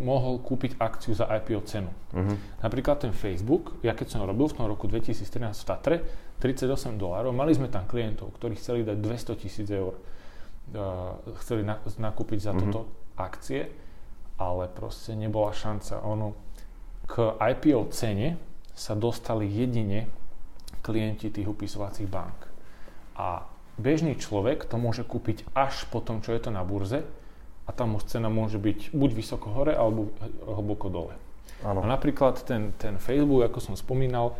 mohol 0.00 0.40
kúpiť 0.40 0.80
akciu 0.80 1.12
za 1.12 1.28
IPO 1.28 1.60
cenu. 1.68 1.92
Uh-huh. 2.16 2.36
Napríklad 2.64 3.04
ten 3.04 3.12
Facebook, 3.12 3.76
ja 3.84 3.92
keď 3.92 4.16
som 4.16 4.24
robil 4.24 4.48
v 4.48 4.56
tom 4.56 4.66
roku 4.66 4.88
2013 4.88 5.52
v 5.52 5.64
Tatre, 5.68 5.96
38 6.40 6.96
dolárov, 6.96 7.36
mali 7.36 7.52
sme 7.52 7.68
tam 7.68 7.84
klientov, 7.84 8.32
ktorí 8.40 8.56
chceli 8.56 8.88
dať 8.88 8.96
200 8.96 9.36
tisíc 9.36 9.68
eur, 9.68 9.92
uh, 9.92 11.12
chceli 11.44 11.60
na, 11.60 11.76
nakúpiť 11.76 12.40
za 12.40 12.52
uh-huh. 12.56 12.72
toto 12.72 12.80
akcie 13.20 13.68
ale 14.40 14.72
proste 14.72 15.12
nebola 15.12 15.52
šanca. 15.52 16.00
Ono 16.08 16.32
k 17.04 17.36
IPO 17.36 17.92
cene 17.92 18.40
sa 18.72 18.96
dostali 18.96 19.44
jedine 19.44 20.08
klienti 20.80 21.28
tých 21.28 21.44
upisovacích 21.44 22.08
bank. 22.08 22.48
A 23.20 23.44
bežný 23.76 24.16
človek 24.16 24.64
to 24.64 24.80
môže 24.80 25.04
kúpiť 25.04 25.44
až 25.52 25.84
po 25.92 26.00
tom, 26.00 26.24
čo 26.24 26.32
je 26.32 26.40
to 26.40 26.48
na 26.48 26.64
burze 26.64 27.04
a 27.68 27.70
tam 27.76 28.00
už 28.00 28.08
cena 28.08 28.32
môže 28.32 28.56
byť 28.56 28.96
buď 28.96 29.10
vysoko 29.12 29.52
hore 29.52 29.76
alebo 29.76 30.08
hlboko 30.48 30.88
dole. 30.88 31.14
Ano. 31.60 31.84
A 31.84 31.86
napríklad 31.92 32.40
ten, 32.40 32.72
ten 32.80 32.96
Facebook, 32.96 33.44
ako 33.44 33.60
som 33.60 33.74
spomínal, 33.76 34.32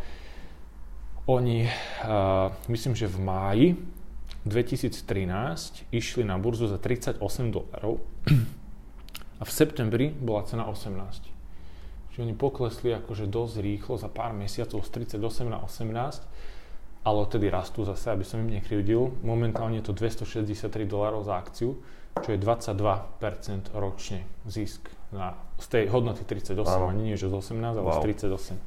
oni, 1.28 1.68
uh, 2.00 2.48
myslím, 2.72 2.96
že 2.96 3.04
v 3.04 3.18
máji 3.20 3.66
2013 4.48 5.92
išli 5.92 6.24
na 6.24 6.40
burzu 6.40 6.64
za 6.64 6.80
38 6.80 7.20
dolarov 7.52 8.00
a 9.40 9.42
v 9.42 9.50
septembri 9.50 10.12
bola 10.12 10.44
cena 10.44 10.68
18. 10.68 10.92
Čiže 12.12 12.20
oni 12.20 12.34
poklesli 12.36 12.92
akože 12.92 13.24
dosť 13.24 13.54
rýchlo 13.64 13.96
za 13.96 14.12
pár 14.12 14.36
mesiacov 14.36 14.84
z 14.84 14.90
38 15.16 15.48
na 15.48 15.58
18, 15.64 17.00
ale 17.00 17.16
odtedy 17.16 17.48
rastú 17.48 17.88
zase, 17.88 18.12
aby 18.12 18.28
som 18.28 18.44
im 18.44 18.52
nekrivdil. 18.52 19.24
Momentálne 19.24 19.80
je 19.80 19.88
to 19.88 19.96
263 19.96 20.84
dolárov 20.84 21.24
za 21.24 21.40
akciu, 21.40 21.80
čo 22.20 22.28
je 22.34 22.38
22% 22.38 23.72
ročne 23.72 24.28
zisk 24.44 24.92
na, 25.08 25.38
z 25.56 25.66
tej 25.72 25.84
hodnoty 25.88 26.28
38, 26.28 26.60
Áno. 26.60 26.92
ani 26.92 27.14
nie 27.14 27.16
že 27.16 27.32
z 27.32 27.34
18, 27.40 27.80
ale 27.80 27.80
wow. 27.80 28.04
z 28.04 28.20
38. 28.20 28.60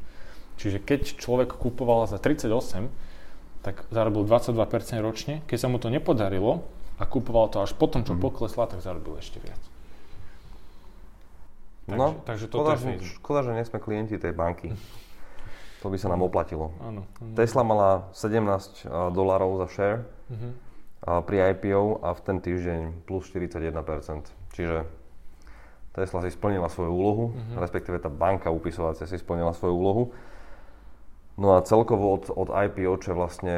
Čiže 0.58 0.78
keď 0.82 1.02
človek 1.22 1.54
kupoval 1.54 2.10
za 2.10 2.18
38, 2.18 2.90
tak 3.64 3.86
zarobil 3.94 4.26
22% 4.28 4.58
ročne. 5.00 5.34
Keď 5.46 5.58
sa 5.58 5.68
mu 5.72 5.78
to 5.78 5.88
nepodarilo 5.94 6.68
a 6.98 7.04
kupoval 7.06 7.48
to 7.54 7.64
až 7.64 7.74
potom, 7.78 8.04
čo 8.04 8.14
mm. 8.14 8.22
poklesla, 8.22 8.68
tak 8.68 8.84
zarobil 8.84 9.18
ešte 9.18 9.40
viac. 9.40 9.73
Takže, 11.84 12.00
no, 12.00 12.08
takže 12.24 12.46
to 12.48 12.58
škoda, 12.64 12.74
je 12.80 12.96
škoda, 13.20 13.40
že 13.44 13.52
nie 13.60 13.66
sme 13.68 13.80
klienti 13.84 14.16
tej 14.16 14.32
banky. 14.32 14.72
To 15.84 15.92
by 15.92 16.00
sa 16.00 16.08
nám 16.08 16.24
oplatilo. 16.24 16.72
Áno, 16.80 17.04
áno. 17.20 17.36
Tesla 17.36 17.60
mala 17.68 18.08
17 18.16 18.88
dolárov 19.12 19.60
za 19.60 19.68
share 19.68 20.00
uh-huh. 20.32 21.20
pri 21.28 21.52
IPO 21.52 22.00
a 22.00 22.16
v 22.16 22.20
ten 22.24 22.38
týždeň 22.40 23.04
plus 23.04 23.28
41%. 23.28 23.76
Čiže 24.56 24.88
Tesla 25.92 26.20
si 26.24 26.32
splnila 26.32 26.72
svoju 26.72 26.88
úlohu, 26.88 27.26
uh-huh. 27.36 27.60
respektíve 27.60 28.00
tá 28.00 28.08
banka 28.08 28.48
upisovacia 28.48 29.04
si 29.04 29.20
splnila 29.20 29.52
svoju 29.52 29.76
úlohu. 29.76 30.04
No 31.36 31.60
a 31.60 31.68
celkovo 31.68 32.16
od, 32.16 32.32
od 32.32 32.48
IPO, 32.48 33.04
čo 33.04 33.12
je 33.12 33.20
vlastne 33.20 33.56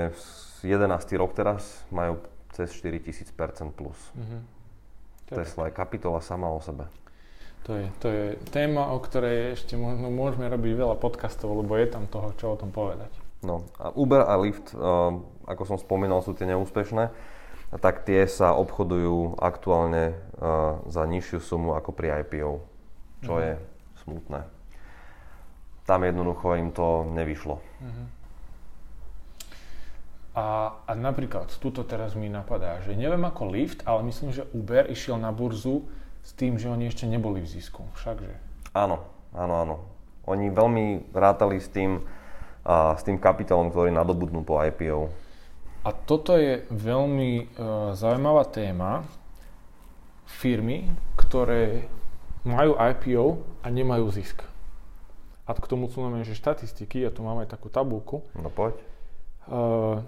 11. 0.65 1.21
rok 1.21 1.37
teraz, 1.37 1.85
majú 1.93 2.25
cez 2.57 2.73
4000% 2.73 3.37
plus. 3.77 4.01
Uh-huh. 4.17 4.41
Tesla 5.29 5.69
je 5.69 5.77
kapitola 5.77 6.25
sama 6.25 6.49
o 6.49 6.57
sebe. 6.57 6.89
To 7.65 7.73
je, 7.73 7.89
to 7.97 8.07
je 8.13 8.25
téma, 8.53 8.93
o 8.93 9.01
ktorej 9.01 9.57
ešte 9.57 9.73
možno 9.73 10.13
môžeme 10.13 10.45
robiť 10.45 10.85
veľa 10.85 11.01
podcastov, 11.01 11.65
lebo 11.65 11.73
je 11.81 11.89
tam 11.89 12.05
toho, 12.05 12.29
čo 12.37 12.53
o 12.53 12.59
tom 12.61 12.69
povedať. 12.69 13.09
No 13.41 13.65
a 13.81 13.89
Uber 13.89 14.21
a 14.21 14.37
Lyft, 14.37 14.77
uh, 14.77 15.17
ako 15.49 15.63
som 15.65 15.77
spomínal, 15.81 16.21
sú 16.21 16.37
tie 16.37 16.45
neúspešné, 16.45 17.09
tak 17.81 18.05
tie 18.05 18.29
sa 18.29 18.53
obchodujú 18.53 19.41
aktuálne 19.41 20.13
uh, 20.13 20.77
za 20.85 21.09
nižšiu 21.09 21.41
sumu 21.41 21.73
ako 21.73 21.89
pri 21.89 22.21
IPO, 22.21 22.61
čo 23.25 23.33
uh-huh. 23.33 23.45
je 23.45 23.53
smutné. 24.05 24.45
Tam 25.89 26.05
jednoducho 26.05 26.53
im 26.61 26.69
to 26.69 27.09
nevyšlo. 27.17 27.57
Uh-huh. 27.57 28.07
A, 30.37 30.45
a 30.85 30.91
napríklad, 30.93 31.49
tuto 31.57 31.81
teraz 31.81 32.13
mi 32.13 32.29
napadá, 32.29 32.77
že 32.85 32.93
neviem 32.93 33.25
ako 33.25 33.49
Lyft, 33.49 33.81
ale 33.89 34.05
myslím, 34.05 34.37
že 34.37 34.45
Uber 34.53 34.85
išiel 34.85 35.17
na 35.17 35.33
burzu 35.33 35.89
s 36.25 36.33
tým, 36.33 36.57
že 36.57 36.65
oni 36.65 36.89
ešte 36.89 37.05
neboli 37.05 37.45
v 37.45 37.47
zisku. 37.53 37.85
Všakže. 37.93 38.33
Áno, 38.73 39.05
áno, 39.37 39.53
áno. 39.61 39.75
Oni 40.25 40.49
veľmi 40.49 41.13
rátali 41.13 41.61
s 41.61 41.69
tým, 41.69 42.01
a, 42.65 42.97
s 42.97 43.05
tým 43.05 43.21
kapitálom, 43.21 43.69
ktorý 43.69 43.93
nadobudnú 43.93 44.41
po 44.41 44.57
IPO. 44.57 45.13
A 45.85 45.93
toto 45.93 46.33
je 46.33 46.65
veľmi 46.73 47.31
uh, 47.45 47.93
zaujímavá 47.93 48.49
téma. 48.49 49.05
Firmy, 50.25 50.89
ktoré 51.13 51.85
majú 52.41 52.73
IPO 52.73 53.45
a 53.61 53.69
nemajú 53.69 54.09
zisk. 54.09 54.41
A 55.45 55.53
k 55.53 55.69
tomu 55.69 55.85
sú 55.93 56.01
nám 56.01 56.25
štatistiky, 56.25 57.05
ja 57.05 57.13
tu 57.13 57.21
mám 57.21 57.37
aj 57.45 57.53
takú 57.53 57.69
tabulku. 57.69 58.25
No 58.33 58.49
poď. 58.49 58.81
Uh, 59.45 60.01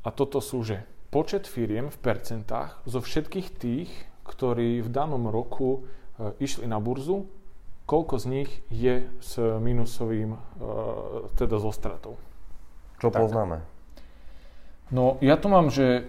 a 0.00 0.08
toto 0.08 0.40
sú, 0.40 0.64
že 0.64 0.88
počet 1.12 1.44
firiem 1.44 1.92
v 1.92 1.98
percentách 2.00 2.80
zo 2.88 3.04
všetkých 3.04 3.48
tých, 3.60 3.92
ktorí 4.28 4.84
v 4.84 4.88
danom 4.92 5.32
roku 5.32 5.88
e, 6.20 6.36
išli 6.44 6.68
na 6.68 6.76
burzu, 6.76 7.24
koľko 7.88 8.14
z 8.20 8.26
nich 8.28 8.50
je 8.68 9.08
s 9.24 9.40
minusovým, 9.40 10.36
e, 10.36 10.40
teda 11.40 11.56
zo 11.56 11.72
stratou. 11.72 12.20
Čo 13.00 13.08
tak. 13.08 13.24
poznáme? 13.24 13.64
No 14.92 15.20
ja 15.20 15.36
tu 15.40 15.48
mám, 15.48 15.72
že 15.72 15.84
e, 15.84 16.02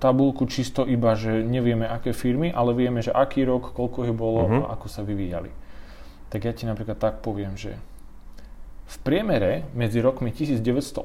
tabulku 0.00 0.48
čisto 0.48 0.88
iba, 0.88 1.12
že 1.16 1.44
nevieme 1.44 1.84
aké 1.84 2.16
firmy, 2.16 2.48
ale 2.48 2.72
vieme, 2.72 3.04
že 3.04 3.12
aký 3.12 3.44
rok, 3.44 3.76
koľko 3.76 4.08
ich 4.08 4.16
bolo 4.16 4.48
uh-huh. 4.48 4.64
a 4.68 4.76
ako 4.76 4.86
sa 4.88 5.04
vyvíjali. 5.04 5.52
Tak 6.32 6.40
ja 6.44 6.52
ti 6.56 6.64
napríklad 6.64 6.96
tak 6.96 7.20
poviem, 7.20 7.56
že 7.56 7.76
v 8.90 8.96
priemere 9.06 9.68
medzi 9.72 10.02
rokmi 10.02 10.34
1980 10.34 11.00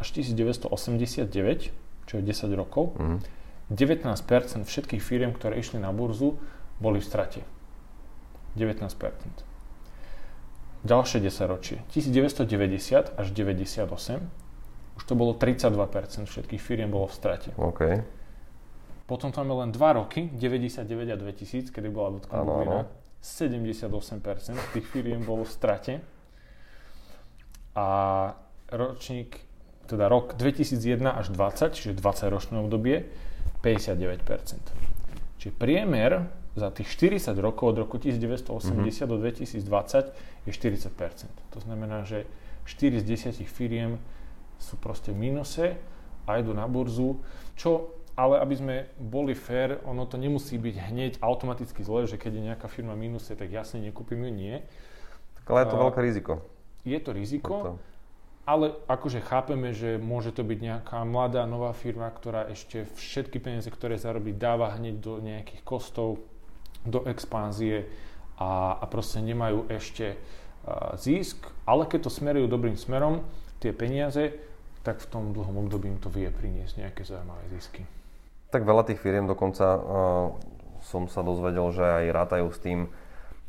až 0.00 0.08
1989, 0.10 1.70
čo 2.06 2.14
je 2.18 2.22
10 2.22 2.54
rokov, 2.54 2.94
uh-huh 2.98 3.43
19% 3.72 4.68
všetkých 4.68 5.00
firiem, 5.00 5.32
ktoré 5.32 5.56
išli 5.56 5.80
na 5.80 5.92
burzu, 5.94 6.36
boli 6.82 7.00
v 7.00 7.06
strate. 7.06 7.40
19%. 8.56 8.84
Ďalšie 10.84 11.18
10 11.24 11.48
ročie. 11.48 11.80
1990 11.92 13.16
až 13.16 13.26
98 13.32 14.44
už 14.94 15.02
to 15.02 15.14
bolo 15.18 15.34
32% 15.34 16.30
všetkých 16.30 16.62
firiem 16.62 16.90
bolo 16.90 17.10
v 17.10 17.14
strate. 17.14 17.50
Okay. 17.58 18.06
Potom 19.10 19.34
tam 19.34 19.50
je 19.50 19.56
len 19.58 19.70
2 19.74 19.98
roky, 20.00 20.30
99 20.32 20.86
a 21.12 21.16
2000, 21.18 21.74
kedy 21.74 21.88
bola 21.90 22.22
dotkom 22.22 22.36
bublina. 22.46 22.86
78% 23.20 23.90
tých 24.72 24.86
firiem 24.86 25.26
bolo 25.26 25.42
v 25.44 25.50
strate. 25.50 25.94
A 27.74 27.88
ročník, 28.70 29.42
teda 29.90 30.06
rok 30.06 30.38
2001 30.38 31.04
až 31.10 31.26
20, 31.34 31.74
čiže 31.74 31.92
20 31.98 32.32
ročné 32.32 32.56
obdobie, 32.62 33.10
59%. 33.64 34.20
Čiže 35.40 35.52
priemer 35.56 36.28
za 36.52 36.68
tých 36.68 36.92
40 36.92 37.32
rokov 37.40 37.72
od 37.72 37.88
roku 37.88 37.96
1980 37.96 38.52
mm-hmm. 38.52 39.08
do 39.08 39.16
2020 39.16 40.44
je 40.46 40.52
40%. 40.52 41.56
To 41.56 41.58
znamená, 41.64 42.04
že 42.04 42.28
4 42.68 43.00
z 43.00 43.32
10 43.32 43.48
firiem 43.48 43.96
sú 44.60 44.76
proste 44.76 45.10
v 45.10 45.18
mínuse 45.32 45.80
a 46.28 46.38
idú 46.38 46.52
na 46.52 46.68
burzu, 46.68 47.18
čo 47.56 47.96
ale 48.14 48.38
aby 48.38 48.54
sme 48.54 48.76
boli 48.94 49.34
fair, 49.34 49.82
ono 49.82 50.06
to 50.06 50.14
nemusí 50.14 50.54
byť 50.54 50.76
hneď 50.86 51.12
automaticky 51.18 51.82
zle, 51.82 52.06
že 52.06 52.14
keď 52.14 52.32
je 52.38 52.42
nejaká 52.46 52.70
firma 52.70 52.94
v 52.94 53.10
mínuse, 53.10 53.34
tak 53.34 53.50
jasne 53.50 53.82
nekúpim 53.82 54.22
ju, 54.22 54.30
nie. 54.30 54.62
Tak 55.42 55.50
ale 55.50 55.66
je 55.66 55.70
to 55.74 55.82
veľké 55.82 56.00
riziko. 56.00 56.32
Je 56.86 56.98
to 57.02 57.10
riziko. 57.10 57.54
To 57.58 57.93
ale 58.44 58.76
akože 58.84 59.24
chápeme, 59.24 59.72
že 59.72 59.96
môže 59.96 60.28
to 60.28 60.44
byť 60.44 60.58
nejaká 60.60 61.00
mladá, 61.08 61.48
nová 61.48 61.72
firma, 61.72 62.12
ktorá 62.12 62.44
ešte 62.52 62.84
všetky 63.00 63.40
peniaze, 63.40 63.72
ktoré 63.72 63.96
zarobí, 63.96 64.36
dáva 64.36 64.76
hneď 64.76 65.00
do 65.00 65.16
nejakých 65.20 65.64
kostov, 65.64 66.20
do 66.84 67.00
expanzie 67.08 67.88
a, 68.36 68.76
a 68.76 68.84
proste 68.84 69.24
nemajú 69.24 69.64
ešte 69.72 70.12
uh, 70.14 70.92
zisk, 71.00 71.40
ale 71.64 71.88
keď 71.88 72.08
to 72.08 72.10
smerujú 72.12 72.44
dobrým 72.44 72.76
smerom, 72.76 73.24
tie 73.64 73.72
peniaze, 73.72 74.36
tak 74.84 75.00
v 75.00 75.08
tom 75.08 75.32
dlhom 75.32 75.64
období 75.64 75.88
im 75.88 75.96
to 75.96 76.12
vie 76.12 76.28
priniesť 76.28 76.84
nejaké 76.84 77.08
zaujímavé 77.08 77.48
zisky. 77.56 77.88
Tak 78.52 78.68
veľa 78.68 78.84
tých 78.84 79.00
firiem 79.00 79.24
dokonca 79.24 79.64
uh, 79.72 79.80
som 80.84 81.08
sa 81.08 81.24
dozvedel, 81.24 81.64
že 81.72 81.80
aj 81.80 82.04
rátajú 82.12 82.52
s 82.52 82.60
tým, 82.60 82.92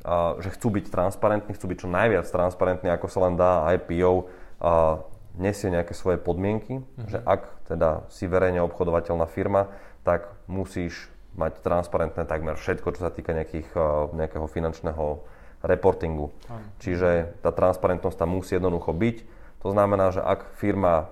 uh, 0.08 0.40
že 0.40 0.56
chcú 0.56 0.80
byť 0.80 0.88
transparentní, 0.88 1.52
chcú 1.52 1.68
byť 1.68 1.78
čo 1.84 1.92
najviac 1.92 2.24
transparentní, 2.32 2.88
ako 2.96 3.12
sa 3.12 3.20
len 3.28 3.36
dá 3.36 3.68
IPO, 3.76 4.32
a 4.62 5.04
nesie 5.36 5.68
nejaké 5.68 5.92
svoje 5.92 6.16
podmienky, 6.20 6.80
uh-huh. 6.80 7.08
že 7.12 7.20
ak 7.24 7.68
teda 7.68 8.08
si 8.08 8.26
verejne 8.30 8.64
obchodovateľná 8.64 9.28
firma, 9.28 9.68
tak 10.08 10.32
musíš 10.48 11.12
mať 11.36 11.60
transparentné 11.60 12.24
takmer 12.24 12.56
všetko, 12.56 12.96
čo 12.96 13.02
sa 13.04 13.12
týka 13.12 13.36
nejakých, 13.36 13.68
nejakého 14.16 14.48
finančného 14.48 15.20
reportingu. 15.66 16.32
Uh-huh. 16.32 16.60
Čiže 16.80 17.36
tá 17.44 17.52
transparentnosť 17.52 18.16
tam 18.16 18.38
musí 18.38 18.56
jednoducho 18.56 18.96
byť. 18.96 19.18
To 19.66 19.74
znamená, 19.74 20.14
že 20.14 20.22
ak 20.24 20.56
firma 20.62 21.12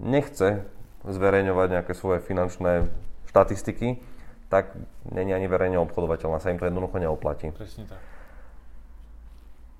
nechce 0.00 0.64
zverejňovať 1.04 1.68
nejaké 1.78 1.92
svoje 1.92 2.24
finančné 2.24 2.88
štatistiky, 3.28 4.00
tak 4.48 4.72
není 5.10 5.34
ani 5.34 5.50
verejne 5.50 5.82
obchodovateľná, 5.82 6.40
sa 6.40 6.50
im 6.54 6.58
to 6.58 6.66
jednoducho 6.68 6.96
neoplatí. 6.96 7.52
Presne 7.52 7.84
tak. 7.90 8.00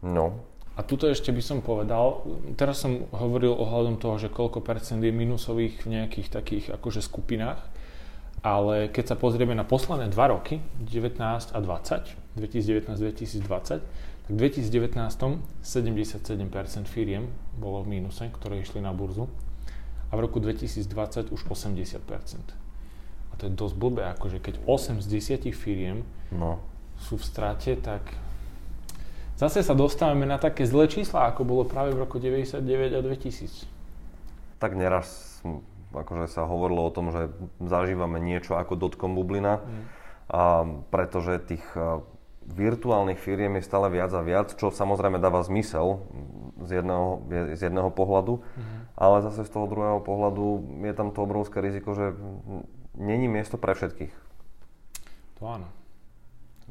No, 0.05 0.45
a 0.75 0.81
tuto 0.83 1.07
ešte 1.07 1.31
by 1.31 1.39
som 1.39 1.63
povedal, 1.63 2.27
teraz 2.59 2.83
som 2.83 3.07
hovoril 3.15 3.55
ohľadom 3.55 4.03
toho, 4.03 4.19
že 4.19 4.27
koľko 4.27 4.59
percent 4.59 4.99
je 4.99 5.15
minusových 5.15 5.87
v 5.87 6.03
nejakých 6.03 6.29
takých 6.35 6.65
akože 6.75 6.99
skupinách, 6.99 7.63
ale 8.43 8.91
keď 8.91 9.15
sa 9.15 9.17
pozrieme 9.17 9.55
na 9.55 9.63
posledné 9.63 10.11
dva 10.11 10.35
roky, 10.35 10.59
19 10.83 11.17
a 11.55 11.59
20, 11.63 12.37
2019-2020, 12.37 13.87
tak 14.25 14.33
v 14.33 14.37
2019 14.41 14.99
77% 15.63 16.91
firiem 16.91 17.31
bolo 17.55 17.87
v 17.87 18.01
mínuse, 18.01 18.27
ktoré 18.35 18.59
išli 18.59 18.83
na 18.83 18.91
burzu 18.91 19.31
a 20.11 20.13
v 20.19 20.21
roku 20.27 20.43
2020 20.43 21.31
už 21.31 21.41
80%. 21.47 22.03
A 23.31 23.33
to 23.39 23.47
je 23.47 23.53
dosť 23.55 23.75
blbé, 23.79 24.11
akože 24.15 24.43
keď 24.43 24.59
8 24.67 25.03
z 25.03 25.07
10 25.47 25.55
firiem 25.55 26.03
no. 26.35 26.59
sú 26.99 27.15
v 27.15 27.25
strate, 27.25 27.79
tak 27.79 28.15
zase 29.39 29.63
sa 29.63 29.75
dostávame 29.75 30.27
na 30.27 30.39
také 30.39 30.67
zlé 30.67 30.89
čísla, 30.91 31.31
ako 31.31 31.43
bolo 31.47 31.63
práve 31.67 31.95
v 31.95 32.03
roku 32.03 32.19
99 32.23 32.61
a 32.95 33.01
2000. 33.01 33.67
Tak 34.59 34.73
neraz 34.79 35.41
akože 35.95 36.27
sa 36.27 36.43
hovorilo 36.49 36.83
o 36.83 36.95
tom, 36.95 37.15
že 37.15 37.31
zažívame 37.63 38.19
niečo 38.19 38.59
ako 38.59 38.75
dotcom 38.75 39.15
bublina, 39.15 39.63
mm. 39.63 39.85
a, 40.27 40.43
pretože 40.91 41.39
tých 41.47 41.63
virtuálnych 42.45 43.17
firiem 43.17 43.57
je 43.57 43.65
stále 43.65 43.89
viac 43.89 44.13
a 44.13 44.21
viac, 44.21 44.53
čo 44.53 44.69
samozrejme 44.69 45.17
dáva 45.17 45.41
zmysel 45.41 46.05
z 46.61 46.81
jedného, 46.83 47.25
z 47.57 47.61
jedného 47.73 47.89
pohľadu, 47.89 48.45
mm-hmm. 48.45 48.81
ale 49.01 49.25
zase 49.25 49.49
z 49.49 49.51
toho 49.51 49.65
druhého 49.65 50.01
pohľadu 50.05 50.77
je 50.85 50.93
tam 50.93 51.09
to 51.09 51.25
obrovské 51.25 51.65
riziko, 51.65 51.97
že 51.97 52.13
není 53.01 53.33
miesto 53.33 53.57
pre 53.57 53.73
všetkých. 53.73 54.13
To 55.41 55.43
áno. 55.49 55.69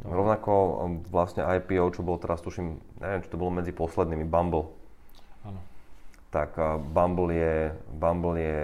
Rovnako 0.01 0.53
um, 0.53 0.93
vlastne 1.05 1.45
IPO, 1.45 1.93
čo 1.93 2.01
bolo 2.01 2.17
teraz, 2.17 2.41
tuším, 2.41 2.81
neviem, 2.97 3.21
či 3.21 3.29
to 3.29 3.37
bolo 3.37 3.53
medzi 3.53 3.69
poslednými, 3.69 4.25
Bumble. 4.25 4.73
Áno. 5.45 5.61
Tak 6.33 6.57
uh, 6.57 6.81
Bumble 6.81 7.37
je, 7.37 7.57
Bumble 7.93 8.37
je 8.41 8.59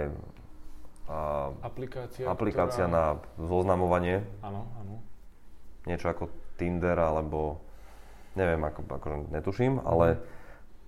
uh, 1.06 1.54
aplikácia, 1.62 2.26
aplikácia 2.26 2.90
ktorá... 2.90 2.96
na 2.98 3.04
zoznamovanie. 3.38 4.26
Áno, 4.42 4.66
áno. 4.74 4.98
Niečo 5.86 6.10
ako 6.10 6.28
Tinder 6.58 6.98
alebo 6.98 7.62
neviem, 8.34 8.60
ako, 8.62 8.80
akože 8.86 9.16
netuším, 9.32 9.80
ale 9.82 10.18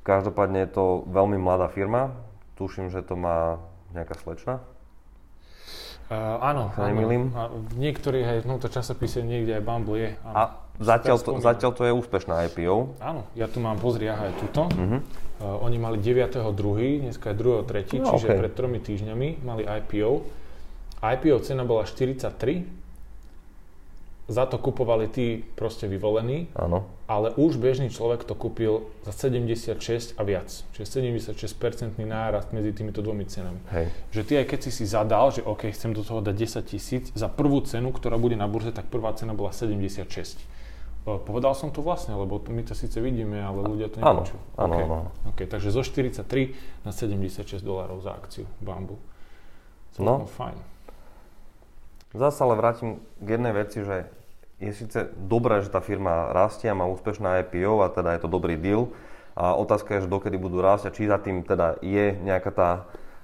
každopádne 0.03 0.67
je 0.67 0.71
to 0.75 0.87
veľmi 1.11 1.39
mladá 1.39 1.71
firma. 1.71 2.15
Tuším, 2.59 2.91
že 2.91 3.03
to 3.03 3.15
má 3.19 3.59
nejaká 3.95 4.19
slečna. 4.19 4.63
Uh, 6.13 6.37
áno, 6.45 6.69
áno. 6.77 7.65
V 7.73 7.77
niektorých 7.81 8.27
aj 8.29 8.39
v 8.45 8.47
tomto 8.53 8.69
časopise 8.69 9.25
niekde 9.25 9.57
aj 9.57 9.63
Bumble 9.65 9.97
je. 9.97 10.11
Áno. 10.29 10.37
A 10.37 10.43
zatiaľ 10.77 11.17
to, 11.25 11.31
zatiaľ 11.41 11.73
to 11.73 11.83
je 11.89 11.93
úspešná 11.97 12.45
IPO. 12.53 13.01
Áno, 13.01 13.25
ja 13.33 13.49
tu 13.49 13.65
mám, 13.65 13.81
pozri, 13.81 14.13
aha, 14.13 14.29
aj 14.29 14.35
tuto. 14.45 14.69
Uh-huh. 14.69 15.01
Uh, 15.41 15.65
oni 15.65 15.81
mali 15.81 15.97
9.2., 15.97 17.09
dneska 17.09 17.33
je 17.33 17.37
2.3., 17.41 18.05
no, 18.05 18.13
čiže 18.13 18.29
okay. 18.29 18.39
pred 18.45 18.53
tromi 18.53 18.79
týždňami 18.85 19.29
mali 19.41 19.65
IPO. 19.65 20.13
IPO 21.01 21.37
cena 21.41 21.65
bola 21.65 21.89
43, 21.89 22.29
za 24.31 24.47
to 24.47 24.55
kupovali 24.59 25.11
tí 25.11 25.43
proste 25.59 25.91
vyvolení, 25.91 26.47
Áno. 26.55 26.87
ale 27.11 27.35
už 27.35 27.59
bežný 27.59 27.91
človek 27.91 28.23
to 28.23 28.39
kúpil 28.39 28.87
za 29.03 29.11
76 29.11 30.15
a 30.15 30.23
viac. 30.23 30.49
Čiže 30.79 31.03
76% 31.03 31.99
nárast 31.99 32.55
medzi 32.55 32.71
týmito 32.71 33.03
dvomi 33.03 33.27
cenami. 33.27 33.59
Hej. 33.75 33.91
Že 34.15 34.21
ty 34.23 34.33
aj 34.39 34.47
keď 34.47 34.59
si 34.63 34.71
si 34.71 34.85
zadal, 34.87 35.35
že 35.35 35.43
OK, 35.43 35.67
chcem 35.75 35.91
do 35.91 36.07
toho 36.07 36.23
dať 36.23 36.35
10 36.39 36.71
tisíc, 36.71 37.05
za 37.19 37.27
prvú 37.27 37.61
cenu, 37.67 37.91
ktorá 37.91 38.15
bude 38.15 38.39
na 38.39 38.47
burze, 38.47 38.71
tak 38.71 38.87
prvá 38.87 39.11
cena 39.19 39.35
bola 39.35 39.51
76. 39.51 40.07
Povedal 41.03 41.59
som 41.59 41.75
to 41.75 41.83
vlastne, 41.83 42.15
lebo 42.15 42.39
my 42.39 42.63
to 42.63 42.79
síce 42.79 42.95
vidíme, 43.03 43.43
ale 43.43 43.67
ľudia 43.67 43.91
to 43.91 43.99
nepočujú. 43.99 44.39
Áno, 44.55 44.71
okay. 44.71 44.85
áno, 44.87 44.95
áno. 45.03 45.11
Okay, 45.35 45.47
takže 45.51 45.75
zo 45.75 45.83
43 45.83 46.87
na 46.87 46.95
76 46.95 47.59
dolárov 47.59 47.99
za 47.99 48.15
akciu 48.15 48.47
Bambu. 48.63 49.03
No, 49.99 50.31
fajn. 50.31 50.57
Zase 52.13 52.45
ale 52.45 52.61
vrátim 52.61 53.01
k 53.21 53.29
jednej 53.41 53.53
veci, 53.57 53.81
že 53.85 54.09
je 54.63 54.73
síce 54.73 55.11
dobré, 55.17 55.65
že 55.65 55.73
tá 55.73 55.83
firma 55.83 56.31
rastie 56.31 56.71
a 56.71 56.79
má 56.79 56.87
úspešná 56.87 57.43
IPO 57.43 57.83
a 57.83 57.91
teda 57.91 58.15
je 58.15 58.21
to 58.23 58.31
dobrý 58.31 58.55
deal. 58.55 58.95
A 59.33 59.57
otázka 59.57 59.97
je, 59.97 60.05
že 60.07 60.13
dokedy 60.13 60.37
budú 60.37 60.61
rásť 60.61 60.93
a 60.93 60.95
či 60.95 61.09
za 61.09 61.17
tým 61.19 61.43
teda 61.43 61.81
je 61.81 62.15
nejaká 62.21 62.53
tá 62.53 62.69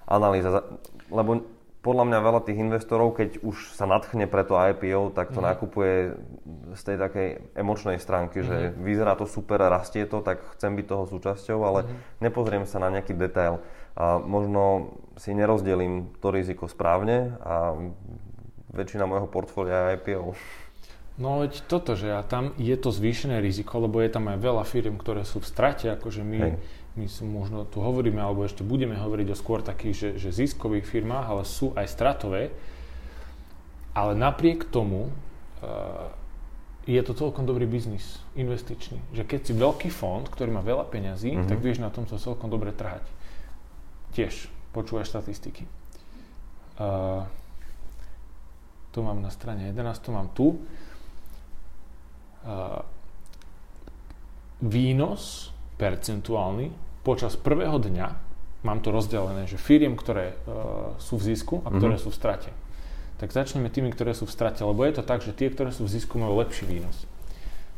analýza. 0.09 0.65
Lebo 1.13 1.45
podľa 1.79 2.05
mňa 2.11 2.19
veľa 2.19 2.41
tých 2.43 2.59
investorov, 2.59 3.15
keď 3.15 3.39
už 3.45 3.77
sa 3.77 3.87
nadchne 3.87 4.27
pre 4.27 4.43
to 4.43 4.59
IPO, 4.59 5.15
tak 5.15 5.31
to 5.31 5.39
mm. 5.39 5.47
nakupuje 5.47 5.95
z 6.75 6.83
tej 6.83 6.97
takej 6.99 7.29
emočnej 7.55 8.03
stránky, 8.03 8.43
mm. 8.43 8.45
že 8.45 8.57
mhm. 8.57 8.73
vyzerá 8.83 9.15
to 9.15 9.31
super 9.31 9.63
rastie 9.63 10.09
to, 10.09 10.19
tak 10.25 10.43
chcem 10.59 10.75
byť 10.75 10.87
toho 10.89 11.05
súčasťou, 11.07 11.59
ale 11.63 11.87
mm. 11.87 12.25
nepozriem 12.25 12.65
sa 12.67 12.83
na 12.83 12.91
nejaký 12.91 13.15
detail. 13.15 13.63
A 13.95 14.19
možno 14.19 14.95
si 15.19 15.35
nerozdelím 15.35 16.15
to 16.19 16.31
riziko 16.31 16.71
správne 16.71 17.35
a 17.43 17.75
väčšina 18.73 19.05
môjho 19.09 19.29
portfólia 19.29 19.93
je 19.93 20.01
IPO. 20.01 20.37
No 21.19 21.43
veď 21.43 21.67
toto, 21.67 21.99
že 21.99 22.15
a 22.15 22.23
tam 22.23 22.55
je 22.55 22.77
to 22.79 22.95
zvýšené 22.95 23.43
riziko, 23.43 23.83
lebo 23.83 23.99
je 23.99 24.11
tam 24.15 24.31
aj 24.31 24.39
veľa 24.39 24.63
firm, 24.63 24.95
ktoré 24.95 25.27
sú 25.27 25.43
v 25.43 25.51
strate, 25.51 25.91
akože 25.91 26.23
my, 26.23 26.55
my 26.95 27.07
sú 27.11 27.27
možno 27.27 27.67
tu 27.67 27.83
hovoríme, 27.83 28.23
alebo 28.23 28.47
ešte 28.47 28.63
budeme 28.63 28.95
hovoriť 28.95 29.27
o 29.35 29.37
skôr 29.37 29.59
takých, 29.59 29.95
že, 29.99 30.09
že 30.23 30.31
ziskových 30.31 30.87
firmách, 30.87 31.27
ale 31.27 31.43
sú 31.43 31.75
aj 31.75 31.87
stratové. 31.91 32.55
Ale 33.99 34.15
napriek 34.15 34.71
tomu 34.71 35.11
uh, 35.11 36.07
je 36.87 37.03
to 37.03 37.19
celkom 37.19 37.51
dobrý 37.51 37.67
biznis, 37.67 38.23
investičný. 38.39 39.03
Že 39.11 39.23
keď 39.27 39.41
si 39.43 39.53
veľký 39.59 39.91
fond, 39.91 40.23
ktorý 40.23 40.55
má 40.55 40.63
veľa 40.63 40.87
peňazí, 40.87 41.35
mm-hmm. 41.35 41.51
tak 41.51 41.59
vieš 41.59 41.83
na 41.83 41.91
tomto 41.91 42.15
celkom 42.15 42.47
dobre 42.47 42.71
trhať. 42.71 43.03
Tiež 44.15 44.47
počúvaš 44.71 45.11
štatistiky. 45.11 45.67
Uh, 46.79 47.27
to 48.93 49.05
mám 49.05 49.21
na 49.21 49.31
strane 49.31 49.71
11, 49.71 50.05
to 50.05 50.11
mám 50.11 50.29
tu. 50.33 50.59
Výnos 54.59 55.53
percentuálny 55.79 56.75
počas 57.07 57.39
prvého 57.39 57.79
dňa, 57.79 58.09
mám 58.67 58.83
to 58.83 58.91
rozdelené, 58.91 59.47
že 59.47 59.57
firiem, 59.61 59.95
ktoré 59.95 60.35
uh, 60.35 60.99
sú 60.99 61.15
v 61.17 61.33
zisku 61.33 61.63
a 61.63 61.71
ktoré 61.71 61.95
mm-hmm. 61.95 62.05
sú 62.05 62.11
v 62.11 62.19
strate. 62.19 62.51
Tak 63.23 63.31
začneme 63.31 63.71
tými, 63.71 63.95
ktoré 63.95 64.15
sú 64.15 64.27
v 64.27 64.35
strate, 64.35 64.63
lebo 64.63 64.83
je 64.83 64.99
to 64.99 65.03
tak, 65.07 65.23
že 65.23 65.35
tie, 65.35 65.51
ktoré 65.51 65.71
sú 65.71 65.87
v 65.87 65.95
zisku, 65.95 66.19
majú 66.19 66.39
lepší 66.43 66.67
výnos. 66.67 67.07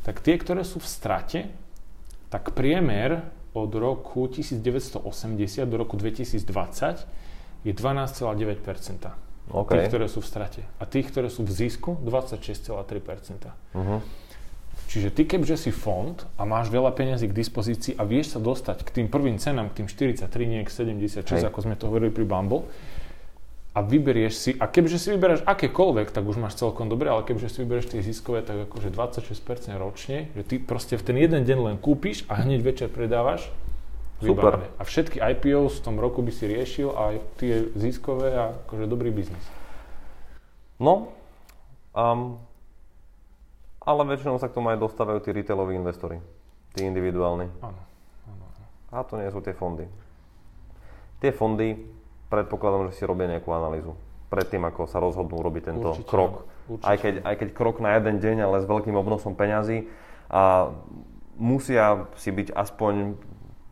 Tak 0.05 0.25
tie, 0.25 0.41
ktoré 0.41 0.65
sú 0.65 0.81
v 0.81 0.89
strate, 0.89 1.41
tak 2.33 2.57
priemer 2.57 3.29
od 3.53 3.71
roku 3.75 4.25
1980 4.29 5.05
do 5.67 5.77
roku 5.77 6.01
2020 6.01 7.67
je 7.67 7.73
12,9%. 7.73 9.30
Okay. 9.51 9.83
Tých, 9.83 9.91
ktoré 9.91 10.07
sú 10.07 10.23
v 10.23 10.29
strate. 10.31 10.63
A 10.79 10.87
tých, 10.87 11.11
ktoré 11.11 11.27
sú 11.27 11.43
v 11.43 11.51
zisku, 11.51 11.99
26,3%. 12.07 13.51
Uh-huh. 13.75 13.99
Čiže 14.91 15.15
ty 15.15 15.23
kebyže 15.23 15.59
si 15.59 15.71
fond 15.71 16.19
a 16.35 16.43
máš 16.43 16.67
veľa 16.71 16.91
peniazí 16.95 17.31
k 17.31 17.35
dispozícii 17.35 17.95
a 17.95 18.03
vieš 18.03 18.35
sa 18.35 18.39
dostať 18.43 18.83
k 18.83 18.91
tým 18.91 19.07
prvým 19.07 19.39
cenám, 19.39 19.71
k 19.71 19.83
tým 19.83 19.87
43, 19.87 20.27
nie 20.51 20.67
k 20.67 20.71
76, 20.71 21.31
Hej. 21.31 21.47
ako 21.47 21.59
sme 21.63 21.75
to 21.79 21.87
hovorili 21.87 22.11
pri 22.11 22.27
Bumble, 22.27 22.67
a 23.71 23.87
vyberieš 23.87 24.35
si, 24.35 24.51
a 24.59 24.67
kebyže 24.67 24.99
si 24.99 25.09
vyberáš 25.15 25.47
akékoľvek, 25.47 26.11
tak 26.11 26.27
už 26.27 26.43
máš 26.43 26.59
celkom 26.59 26.91
dobre, 26.91 27.07
ale 27.07 27.23
kebyže 27.23 27.55
si 27.55 27.59
vyberieš 27.63 27.95
tie 27.95 28.03
ziskové, 28.03 28.43
tak 28.43 28.67
akože 28.67 28.91
26% 28.91 29.79
ročne, 29.79 30.27
že 30.35 30.43
ty 30.43 30.55
proste 30.59 30.99
v 30.99 31.07
ten 31.07 31.17
jeden 31.23 31.47
deň 31.47 31.59
len 31.71 31.77
kúpiš 31.79 32.27
a 32.27 32.43
hneď 32.43 32.67
večer 32.67 32.89
predávaš, 32.91 33.47
Super. 34.21 34.69
A 34.77 34.83
všetky 34.85 35.17
IPOs 35.17 35.81
v 35.81 35.85
tom 35.85 35.97
roku 35.97 36.21
by 36.21 36.29
si 36.29 36.45
riešil 36.45 36.93
a 36.93 37.17
tie 37.41 37.73
ziskové 37.73 38.37
a 38.37 38.53
akože 38.69 38.85
dobrý 38.85 39.09
biznis. 39.09 39.41
No, 40.77 41.13
um, 41.97 42.37
ale 43.81 44.01
väčšinou 44.05 44.37
sa 44.37 44.53
k 44.53 44.57
tomu 44.61 44.69
aj 44.73 44.81
dostávajú 44.81 45.25
tí 45.25 45.33
retailoví 45.33 45.73
investori, 45.73 46.21
tí 46.77 46.85
individuálni. 46.85 47.49
Áno, 47.65 47.81
áno, 48.29 48.45
A 48.93 49.01
to 49.09 49.17
nie 49.17 49.33
sú 49.33 49.41
tie 49.41 49.57
fondy. 49.57 49.89
Tie 51.25 51.33
fondy, 51.33 51.81
predpokladám, 52.29 52.93
že 52.93 53.01
si 53.01 53.09
robia 53.09 53.29
nejakú 53.29 53.49
analýzu 53.53 53.97
predtým, 54.31 54.63
ako 54.69 54.87
sa 54.87 55.03
rozhodnú 55.03 55.43
robiť 55.43 55.63
tento 55.75 55.91
určite, 55.91 56.09
krok. 56.09 56.47
Určite. 56.71 56.87
Aj, 56.87 56.97
keď, 56.97 57.15
aj 57.27 57.35
keď 57.41 57.49
krok 57.51 57.83
na 57.83 57.99
jeden 57.99 58.23
deň, 58.23 58.37
ale 58.47 58.63
s 58.63 58.67
veľkým 58.69 58.95
obnosom 58.95 59.35
peňazí 59.35 59.91
a 60.31 60.71
musia 61.35 62.07
si 62.15 62.31
byť 62.31 62.55
aspoň 62.55 63.19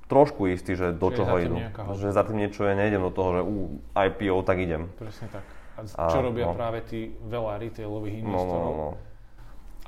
trošku 0.09 0.49
istý, 0.49 0.75
že 0.75 0.97
do 0.97 1.12
Čiže 1.12 1.16
čoho 1.21 1.35
idú. 1.38 1.57
Že 2.01 2.16
za 2.16 2.23
tým 2.25 2.40
niečo 2.40 2.64
je, 2.64 2.73
nejdem 2.75 3.05
do 3.05 3.12
toho, 3.12 3.31
že 3.37 3.40
u 3.44 3.55
IPO, 3.92 4.40
tak 4.42 4.57
idem. 4.59 4.88
Presne 4.97 5.29
tak. 5.29 5.44
A 5.79 6.11
čo 6.11 6.18
a, 6.18 6.27
robia 6.27 6.51
no. 6.51 6.59
práve 6.59 6.83
tí 6.83 7.14
veľa 7.29 7.62
retailových 7.62 8.27
investorov? 8.27 8.73
No, 8.75 8.75
no, 8.75 8.90
no. 8.97 9.07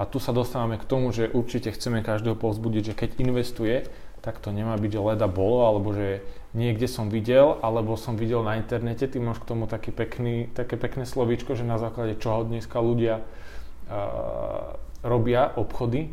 A 0.01 0.09
tu 0.09 0.17
sa 0.17 0.33
dostávame 0.33 0.81
k 0.81 0.87
tomu, 0.87 1.13
že 1.13 1.29
určite 1.29 1.75
chceme 1.75 2.01
každého 2.01 2.39
povzbudiť, 2.39 2.93
že 2.93 2.95
keď 2.97 3.11
investuje, 3.21 3.85
tak 4.21 4.41
to 4.41 4.53
nemá 4.53 4.77
byť, 4.77 4.91
že 4.97 5.01
leda 5.01 5.29
bolo, 5.29 5.69
alebo 5.69 5.93
že 5.97 6.25
niekde 6.53 6.89
som 6.89 7.09
videl, 7.09 7.61
alebo 7.61 7.97
som 7.97 8.17
videl 8.17 8.45
na 8.45 8.57
internete, 8.61 9.09
ty 9.09 9.17
máš 9.21 9.41
k 9.41 9.49
tomu 9.49 9.65
taký 9.65 9.93
pekný, 9.93 10.49
také 10.53 10.77
pekné 10.77 11.09
slovíčko, 11.09 11.57
že 11.57 11.69
na 11.69 11.81
základe 11.81 12.17
čoho 12.21 12.45
dneska 12.45 12.81
ľudia 12.81 13.21
uh, 13.21 14.77
robia 15.05 15.53
obchody. 15.57 16.13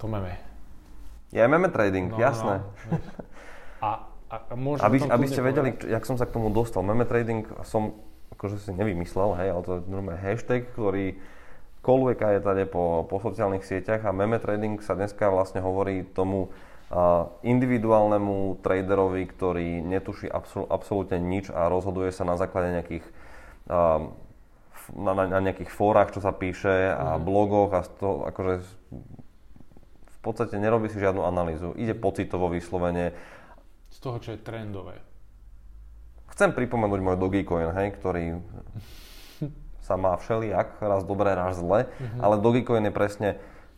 To 0.00 0.08
máme 0.08 0.49
ja 1.30 1.46
meme 1.46 1.70
trading, 1.70 2.10
no, 2.10 2.18
jasné. 2.18 2.62
No. 2.62 2.98
A, 3.80 3.88
a, 4.28 4.36
a 4.50 4.54
aby, 4.86 4.98
aby 5.08 5.26
ste 5.26 5.40
vedeli, 5.40 5.72
povedať? 5.72 5.88
jak 5.88 6.04
som 6.04 6.20
sa 6.20 6.28
k 6.28 6.34
tomu 6.36 6.52
dostal. 6.52 6.84
Meme 6.84 7.08
trading 7.08 7.48
som 7.64 7.96
akože 8.34 8.60
si 8.60 8.70
nevymyslel, 8.76 9.36
hej, 9.40 9.48
ale 9.52 9.62
to 9.64 9.70
je 9.78 9.80
normálne 9.88 10.20
hashtag, 10.20 10.68
ktorý 10.72 11.18
koluje 11.80 12.14
kade 12.16 12.64
po, 12.68 13.08
po 13.08 13.16
sociálnych 13.24 13.64
sieťach 13.64 14.04
a 14.04 14.12
meme 14.12 14.36
trading 14.36 14.84
sa 14.84 14.92
dneska 14.92 15.32
vlastne 15.32 15.64
hovorí 15.64 16.04
tomu 16.12 16.52
uh, 16.92 17.28
individuálnemu 17.40 18.60
traderovi, 18.60 19.24
ktorý 19.24 19.80
netuší 19.80 20.28
absol, 20.28 20.68
absolútne 20.68 21.16
nič 21.16 21.48
a 21.48 21.72
rozhoduje 21.72 22.12
sa 22.12 22.28
na 22.28 22.36
základe 22.36 22.76
nejakých 22.76 23.04
uh, 23.72 24.12
na, 24.90 25.12
na, 25.14 25.24
na 25.30 25.40
nejakých 25.40 25.70
fórach, 25.70 26.10
čo 26.10 26.20
sa 26.20 26.34
píše 26.34 26.90
a 26.90 27.16
mm. 27.16 27.22
blogoch 27.22 27.70
a 27.76 27.80
to 27.86 28.26
akože 28.26 28.66
v 30.20 30.22
podstate 30.22 30.60
nerobí 30.60 30.92
si 30.92 31.00
žiadnu 31.00 31.24
analýzu. 31.24 31.72
Ide 31.80 31.96
pocitovo 31.96 32.52
vyslovene. 32.52 33.16
Z 33.88 33.98
toho, 34.04 34.20
čo 34.20 34.36
je 34.36 34.40
trendové. 34.44 35.00
Chce 36.28 36.40
chcem 36.40 36.56
pripomenúť 36.56 37.00
môj 37.04 37.16
Dogecoin, 37.20 37.68
hej, 37.76 37.96
ktorý 38.00 38.40
sa 39.84 40.00
má 40.00 40.16
všelijak, 40.16 40.80
raz 40.80 41.04
dobre, 41.04 41.36
raz 41.36 41.60
zle, 41.60 41.84
mm-hmm. 41.84 42.20
ale 42.24 42.40
Dogecoin 42.40 42.84
je 42.88 42.94
presne 42.94 43.28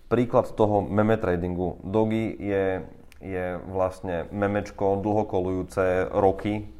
príklad 0.07 0.47
toho 0.55 0.79
meme 0.79 1.19
tradingu. 1.19 1.83
Dogi 1.83 2.31
je, 2.39 2.87
je 3.19 3.59
vlastne 3.67 4.31
memečko 4.31 5.01
dlhokolujúce 5.03 6.15
roky 6.15 6.71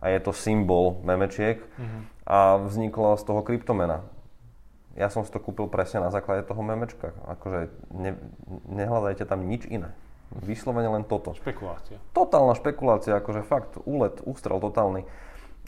a 0.00 0.08
je 0.08 0.24
to 0.24 0.32
symbol 0.32 1.04
memečiek 1.04 1.60
mm-hmm. 1.60 2.00
a 2.24 2.56
vzniklo 2.64 3.20
z 3.20 3.22
toho 3.28 3.44
kryptomena. 3.44 4.06
Ja 4.98 5.06
som 5.06 5.22
si 5.22 5.30
to 5.30 5.38
kúpil 5.38 5.70
presne 5.70 6.02
na 6.02 6.10
základe 6.10 6.42
toho 6.42 6.62
memečka. 6.66 7.14
Akože 7.30 7.70
ne, 7.94 8.18
nehľadajte 8.66 9.22
tam 9.22 9.46
nič 9.46 9.66
iné. 9.70 9.94
Vyslovene 10.30 10.90
len 10.90 11.04
toto. 11.06 11.34
Špekulácia. 11.34 11.98
Totálna 12.14 12.54
špekulácia, 12.54 13.18
akože 13.18 13.42
fakt, 13.42 13.78
úlet, 13.82 14.18
ústrel 14.22 14.62
totálny. 14.62 15.06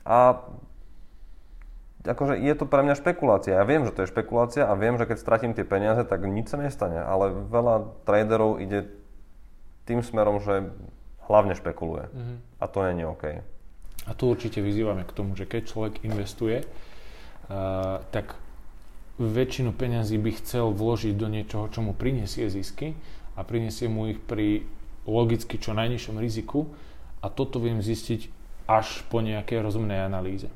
A 0.07 0.43
akože 2.03 2.39
je 2.39 2.55
to 2.59 2.67
pre 2.67 2.83
mňa 2.83 2.99
špekulácia. 2.99 3.59
Ja 3.59 3.65
viem, 3.67 3.87
že 3.87 3.95
to 3.95 4.03
je 4.03 4.11
špekulácia 4.11 4.67
a 4.67 4.75
viem, 4.75 4.99
že 4.99 5.07
keď 5.07 5.19
stratím 5.19 5.53
tie 5.55 5.67
peniaze, 5.67 6.03
tak 6.07 6.27
nič 6.27 6.51
sa 6.51 6.59
nestane. 6.59 6.99
Ale 6.99 7.31
veľa 7.47 8.07
traderov 8.07 8.59
ide 8.59 8.91
tým 9.87 10.03
smerom, 10.03 10.43
že 10.43 10.71
hlavne 11.27 11.55
špekuluje. 11.55 12.11
Mm-hmm. 12.11 12.37
A 12.59 12.65
to 12.67 12.79
nie 12.91 13.03
je 13.03 13.11
OK. 13.11 13.25
A 14.03 14.11
tu 14.19 14.35
určite 14.35 14.59
vyzývame 14.59 15.07
k 15.07 15.15
tomu, 15.15 15.39
že 15.39 15.47
keď 15.47 15.63
človek 15.71 15.95
investuje, 16.03 16.67
uh, 16.67 18.03
tak 18.11 18.35
väčšinu 19.29 19.77
peňazí 19.77 20.19
by 20.19 20.31
chcel 20.43 20.75
vložiť 20.75 21.15
do 21.15 21.29
niečoho, 21.31 21.69
čo 21.71 21.85
mu 21.85 21.93
prinesie 21.95 22.49
zisky 22.49 22.97
a 23.37 23.47
prinesie 23.47 23.87
mu 23.87 24.11
ich 24.11 24.19
pri 24.19 24.67
logicky 25.07 25.59
čo 25.59 25.75
najnižšom 25.75 26.17
riziku 26.19 26.67
a 27.23 27.31
toto 27.31 27.63
viem 27.63 27.83
zistiť 27.83 28.31
až 28.71 29.03
po 29.11 29.23
nejakej 29.23 29.63
rozumnej 29.63 30.03
analýze. 30.03 30.51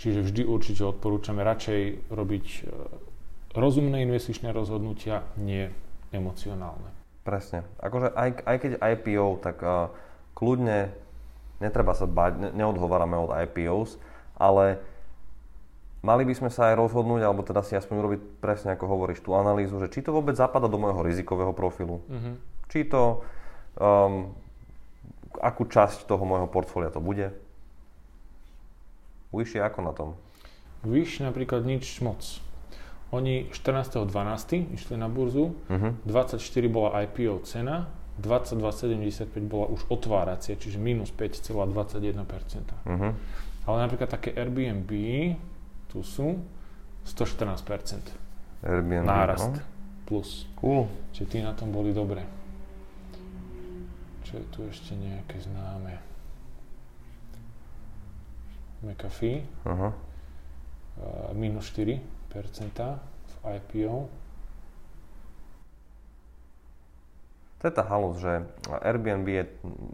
Čiže 0.00 0.24
vždy 0.24 0.42
určite 0.44 0.82
odporúčame 0.82 1.46
radšej 1.46 2.10
robiť 2.10 2.46
e, 2.46 2.60
rozumné 3.54 4.02
investičné 4.02 4.50
rozhodnutia, 4.50 5.22
nie 5.38 5.70
emocionálne. 6.10 6.90
Presne. 7.22 7.62
Akože 7.78 8.10
aj, 8.12 8.30
aj 8.42 8.56
keď 8.58 8.72
IPO, 8.82 9.38
tak 9.38 9.62
uh, 9.62 9.94
kľudne 10.34 10.90
netreba 11.62 11.94
sa 11.94 12.10
bať, 12.10 12.32
ne, 12.34 12.48
neodhovárame 12.50 13.14
od 13.14 13.30
IPOs, 13.30 13.94
ale 14.34 14.82
mali 16.02 16.22
by 16.26 16.34
sme 16.34 16.50
sa 16.50 16.70
aj 16.70 16.78
rozhodnúť, 16.78 17.22
alebo 17.22 17.46
teda 17.46 17.62
si 17.62 17.78
aspoň 17.78 17.94
urobiť 17.98 18.20
presne 18.42 18.74
ako 18.74 18.84
hovoríš 18.90 19.22
tú 19.22 19.38
analýzu, 19.38 19.78
že 19.78 19.88
či 19.88 20.02
to 20.02 20.10
vôbec 20.10 20.34
zapada 20.34 20.66
do 20.66 20.78
môjho 20.78 21.00
rizikového 21.02 21.54
profilu. 21.54 22.02
Mm-hmm. 22.10 22.34
Či 22.68 22.78
to, 22.90 23.22
um, 23.78 24.34
akú 25.38 25.64
časť 25.70 26.04
toho 26.10 26.22
môjho 26.26 26.50
portfólia 26.50 26.90
to 26.90 26.98
bude, 26.98 27.30
Wish 29.32 29.56
je 29.56 29.64
ako 29.64 29.80
na 29.80 29.92
tom? 29.96 30.14
Wish 30.84 31.24
napríklad 31.24 31.64
nič 31.64 32.04
moc. 32.04 32.20
Oni 33.12 33.48
14.12. 33.48 34.76
išli 34.76 34.96
na 34.96 35.08
burzu, 35.08 35.56
uh-huh. 35.68 35.92
24 36.04 36.40
bola 36.68 37.04
IPO 37.04 37.44
cena, 37.44 37.88
22,75 38.20 39.24
bola 39.48 39.72
už 39.72 39.88
otváracie, 39.88 40.56
čiže 40.56 40.76
minus 40.76 41.12
5,21%. 41.12 41.56
Uh-huh. 42.84 43.12
Ale 43.68 43.76
napríklad 43.84 44.08
také 44.12 44.36
Airbnb, 44.36 44.88
tu 45.92 46.00
sú 46.00 46.40
114%. 47.04 48.00
Airbnb, 48.64 49.04
Nárast 49.04 49.52
no? 49.52 49.60
plus. 50.08 50.48
Cool. 50.56 50.88
Čiže 51.12 51.26
tí 51.28 51.38
na 51.44 51.52
tom 51.52 51.68
boli 51.68 51.92
dobre. 51.92 52.24
Čo 54.24 54.40
je 54.40 54.44
tu 54.48 54.60
ešte 54.64 54.96
nejaké 54.96 55.36
známe? 55.44 56.00
McAfee, 58.82 59.46
uh-huh. 59.62 59.92
uh, 59.94 61.30
minus 61.38 61.70
4% 61.70 62.02
v 62.02 63.34
IPO. 63.46 64.10
To 67.62 67.70
je 67.70 67.74
tá 67.78 67.86
halus, 67.86 68.18
že 68.18 68.42
Airbnb 68.82 69.26
je 69.30 69.46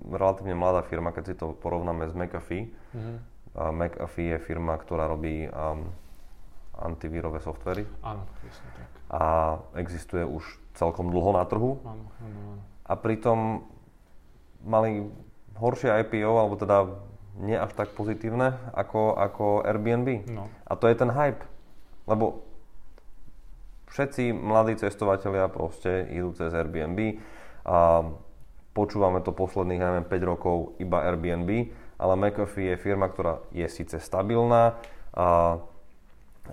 relatívne 0.08 0.56
mladá 0.56 0.80
firma, 0.88 1.12
keď 1.12 1.24
si 1.28 1.34
to 1.37 1.52
porovnáme 1.52 2.08
s 2.08 2.16
McAfee. 2.16 2.64
Uh-huh. 2.96 3.20
McAfee 3.74 4.36
je 4.36 4.38
firma, 4.38 4.78
ktorá 4.78 5.10
robí 5.10 5.50
um, 5.50 5.90
antivírové 6.78 7.42
softvery. 7.42 7.84
Áno, 8.06 8.22
presne 8.38 8.68
tak. 8.78 8.88
A 9.10 9.22
existuje 9.74 10.22
už 10.22 10.44
celkom 10.78 11.10
dlho 11.10 11.34
na 11.34 11.44
trhu. 11.48 11.82
Áno, 11.82 12.06
áno, 12.22 12.38
áno. 12.54 12.62
A 12.86 12.92
pritom 12.94 13.66
mali 14.62 15.10
horšie 15.58 15.90
IPO, 16.06 16.32
alebo 16.38 16.54
teda 16.54 16.86
nie 17.38 17.54
až 17.54 17.74
tak 17.74 17.94
pozitívne 17.94 18.58
ako, 18.74 19.14
ako 19.14 19.44
Airbnb. 19.66 20.26
No. 20.30 20.50
A 20.66 20.72
to 20.74 20.90
je 20.90 20.94
ten 20.98 21.10
hype. 21.10 21.42
Lebo 22.06 22.42
všetci 23.90 24.34
mladí 24.34 24.78
cestovatelia 24.78 25.46
proste 25.50 26.06
idú 26.10 26.34
cez 26.34 26.50
Airbnb 26.54 27.18
a 27.66 28.06
počúvame 28.74 29.18
to 29.22 29.34
posledných, 29.34 29.82
neviem, 29.82 30.06
5 30.06 30.30
rokov 30.30 30.56
iba 30.78 31.02
Airbnb, 31.02 31.74
ale 31.98 32.14
McAfee 32.14 32.74
je 32.74 32.76
firma, 32.78 33.11
ktorá 33.11 33.42
je 33.50 33.66
síce 33.66 33.98
stabilná, 33.98 34.78
a, 35.12 35.58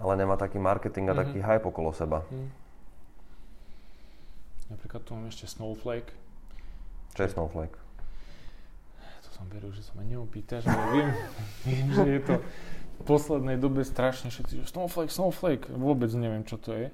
ale 0.01 0.13
nemá 0.17 0.35
taký 0.35 0.57
marketing 0.57 1.07
a 1.07 1.13
mm-hmm. 1.13 1.21
taký 1.21 1.39
hype 1.39 1.65
okolo 1.69 1.93
seba. 1.93 2.25
Mm. 2.33 2.49
Napríklad 4.75 5.01
tu 5.05 5.13
mám 5.13 5.29
ešte 5.29 5.45
Snowflake. 5.45 6.09
Čo 7.13 7.21
je 7.23 7.29
Snowflake? 7.31 7.85
som 9.35 9.51
veril, 9.51 9.75
že 9.75 9.83
sa 9.83 9.91
ma 9.99 10.03
neopýtaš, 10.07 10.63
ale 10.63 10.83
viem, 10.95 11.09
viem, 11.67 11.87
že 11.91 12.05
je 12.07 12.21
to 12.23 12.35
v 12.95 13.01
poslednej 13.03 13.59
dobe 13.59 13.83
strašne 13.83 14.31
všetci, 14.31 14.63
že 14.63 14.65
Snowflake, 14.71 15.11
Snowflake, 15.11 15.65
vôbec 15.75 16.07
neviem, 16.15 16.47
čo 16.47 16.55
to 16.55 16.71
je. 16.71 16.87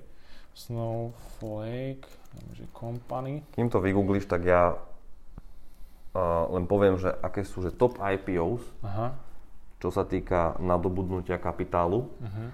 Snowflake, 0.57 2.09
že 2.57 2.65
company. 2.73 3.45
Kým 3.53 3.69
to 3.69 3.77
vygoogliš, 3.77 4.25
tak 4.25 4.43
ja 4.49 4.75
uh, 6.15 6.47
len 6.51 6.67
poviem, 6.67 6.99
že 6.99 7.11
aké 7.23 7.43
sú 7.43 7.63
že 7.63 7.71
top 7.71 7.99
IPOs, 7.99 8.63
Aha. 8.83 9.15
čo 9.79 9.89
sa 9.91 10.03
týka 10.03 10.59
nadobudnutia 10.59 11.39
kapitálu. 11.39 12.07
Uh-huh. 12.07 12.47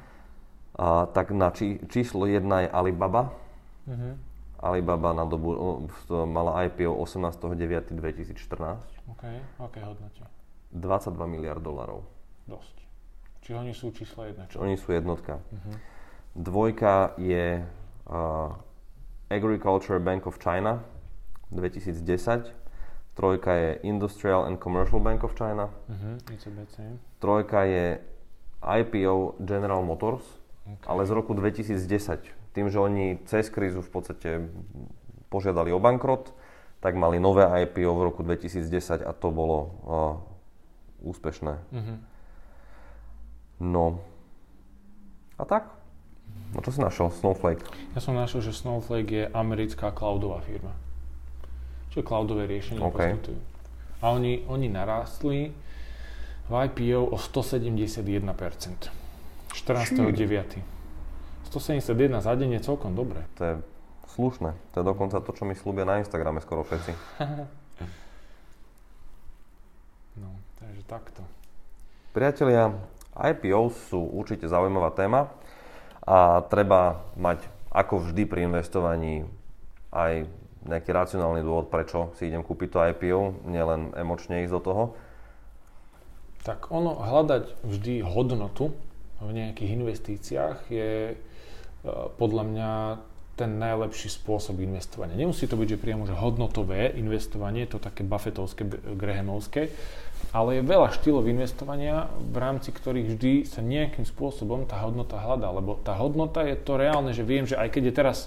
Uh, 0.77 1.09
tak 1.09 1.33
na 1.33 1.49
či, 1.49 1.81
číslo 1.89 2.29
jedna 2.29 2.65
je 2.65 2.69
Alibaba. 2.69 3.33
Uh-huh. 3.89 4.13
Alibaba 4.57 5.13
na 5.13 5.25
dobu, 5.25 5.53
mala 6.09 6.65
IPO 6.65 6.97
18.9.2014. 7.05 8.33
OK, 9.13 9.23
aké 9.61 9.79
hodnote? 9.85 10.25
22 10.73 11.13
miliard 11.29 11.61
dolarov. 11.61 12.03
Dosť. 12.49 12.75
Čiže 13.45 13.55
oni 13.55 13.73
sú 13.73 13.93
číslo 13.93 14.25
jedna. 14.25 14.49
Čo? 14.49 14.59
Oni 14.65 14.75
sú 14.75 14.91
jednotka. 14.91 15.39
Uh-huh. 15.39 15.75
Dvojka 16.37 17.17
je 17.17 17.61
uh, 17.63 18.49
Agriculture 19.29 19.97
Bank 20.01 20.27
of 20.27 20.37
China 20.37 20.83
2010. 21.53 22.66
Trojka 23.17 23.51
je 23.53 23.69
Industrial 23.81 24.45
and 24.45 24.61
Commercial 24.61 25.01
Bank 25.01 25.25
of 25.25 25.33
China. 25.33 25.73
Uh-huh. 25.89 26.21
ICBC. 26.29 27.01
Trojka 27.17 27.65
je 27.65 27.97
IPO 28.61 29.41
General 29.41 29.81
Motors, 29.81 30.21
okay. 30.69 30.85
ale 30.85 31.01
z 31.09 31.11
roku 31.17 31.33
2010. 31.33 31.81
Tým, 32.53 32.69
že 32.69 32.77
oni 32.77 33.17
cez 33.25 33.49
krízu 33.49 33.81
v 33.81 33.89
podstate 33.89 34.29
požiadali 35.33 35.73
o 35.73 35.81
bankrot, 35.81 36.29
tak 36.77 36.93
mali 36.93 37.17
nové 37.17 37.41
IPO 37.65 37.91
v 37.97 38.05
roku 38.05 38.21
2010 38.21 39.01
a 39.01 39.11
to 39.17 39.33
bolo 39.33 39.57
uh, 39.65 41.09
úspešné. 41.09 41.57
Mm-hmm. 41.73 41.97
No 43.65 43.97
a 45.41 45.43
tak. 45.45 45.73
No 46.53 46.61
čo 46.61 46.69
si 46.69 46.79
našiel? 46.81 47.09
Snowflake? 47.09 47.65
Ja 47.97 48.01
som 48.01 48.13
našiel, 48.13 48.45
že 48.45 48.53
Snowflake 48.53 49.09
je 49.09 49.25
americká 49.33 49.89
cloudová 49.89 50.45
firma. 50.45 50.73
Čo 51.97 52.05
cloudové 52.05 52.45
riešenie 52.45 52.77
okay. 52.77 53.17
poskytujú. 53.17 53.41
A 54.05 54.13
oni, 54.13 54.45
oni 54.45 54.69
narástli 54.69 55.49
v 56.45 56.53
IPO 56.53 57.09
o 57.09 57.17
171%. 57.17 58.21
14.9. 59.57 60.61
171 61.49 62.21
za 62.21 62.33
deň 62.37 62.49
je 62.59 62.61
celkom 62.61 62.93
dobre. 62.93 63.25
To 63.39 63.41
je 63.41 63.53
slušné. 64.13 64.53
To 64.53 64.75
je 64.81 64.85
dokonca 64.85 65.17
to, 65.17 65.31
čo 65.33 65.49
mi 65.49 65.57
slúbia 65.57 65.89
na 65.89 65.97
Instagrame 65.97 66.37
skoro 66.45 66.61
všetci. 66.61 66.93
no, 70.21 70.29
takže 70.61 70.81
takto. 70.85 71.25
Priatelia, 72.13 72.77
IPO 73.17 73.73
sú 73.89 74.05
určite 74.13 74.45
zaujímavá 74.45 74.93
téma 74.93 75.33
a 76.05 76.45
treba 76.45 77.01
mať 77.17 77.41
ako 77.73 78.09
vždy 78.09 78.29
pri 78.29 78.45
investovaní 78.45 79.25
aj 79.91 80.27
nejaký 80.67 80.91
racionálny 80.91 81.41
dôvod, 81.41 81.71
prečo 81.71 82.11
si 82.19 82.27
idem 82.27 82.43
kúpiť 82.43 82.69
to 82.69 82.83
IPO, 82.83 83.21
nielen 83.47 83.95
emočne 83.95 84.43
ísť 84.43 84.53
do 84.53 84.61
toho. 84.61 84.83
Tak 86.43 86.71
ono, 86.71 86.95
hľadať 86.99 87.59
vždy 87.63 88.03
hodnotu 88.03 88.71
v 89.19 89.31
nejakých 89.33 89.73
investíciách 89.73 90.57
je 90.69 90.91
e, 91.11 91.15
podľa 92.15 92.43
mňa 92.47 92.71
ten 93.37 93.61
najlepší 93.61 94.09
spôsob 94.09 94.57
investovania. 94.65 95.13
Nemusí 95.13 95.45
to 95.45 95.53
byť, 95.53 95.77
že 95.77 95.81
priamo 95.81 96.09
že 96.09 96.17
hodnotové 96.17 96.89
investovanie, 96.97 97.69
to 97.69 97.77
také 97.77 98.01
buffetovské, 98.01 98.65
grahamovské, 98.97 99.69
ale 100.33 100.57
je 100.59 100.65
veľa 100.65 100.89
štýlov 100.97 101.29
investovania, 101.29 102.09
v 102.17 102.37
rámci 102.41 102.73
ktorých 102.73 103.07
vždy 103.13 103.33
sa 103.45 103.61
nejakým 103.61 104.09
spôsobom 104.09 104.65
tá 104.65 104.81
hodnota 104.81 105.21
hľadá, 105.21 105.53
lebo 105.53 105.77
tá 105.85 105.93
hodnota 106.01 106.41
je 106.49 106.57
to 106.57 106.81
reálne, 106.81 107.13
že 107.13 107.21
viem, 107.21 107.45
že 107.45 107.53
aj 107.53 107.77
keď 107.77 107.83
je 107.85 107.93
teraz 107.93 108.17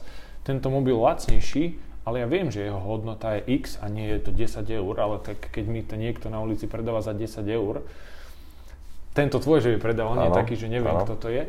tento 0.46 0.70
mobil 0.70 0.94
lacnejší, 0.94 1.89
ale 2.11 2.27
ja 2.27 2.29
viem, 2.29 2.51
že 2.51 2.66
jeho 2.66 2.83
hodnota 2.83 3.38
je 3.38 3.62
X 3.62 3.79
a 3.79 3.87
nie 3.87 4.11
je 4.11 4.18
to 4.18 4.35
10 4.35 4.66
eur, 4.66 4.94
ale 4.99 5.23
tak 5.23 5.38
keď 5.55 5.64
mi 5.70 5.87
to 5.87 5.94
niekto 5.94 6.27
na 6.27 6.42
ulici 6.42 6.66
predáva 6.66 6.99
za 6.99 7.14
10 7.14 7.46
eur, 7.46 7.87
tento 9.14 9.38
tvoj, 9.38 9.62
že 9.62 9.70
je 9.75 9.81
predávaný, 9.83 10.31
je 10.31 10.38
taký, 10.42 10.55
že 10.59 10.66
neviem, 10.66 10.90
ano. 10.90 11.07
kto 11.07 11.14
to 11.14 11.29
je, 11.31 11.46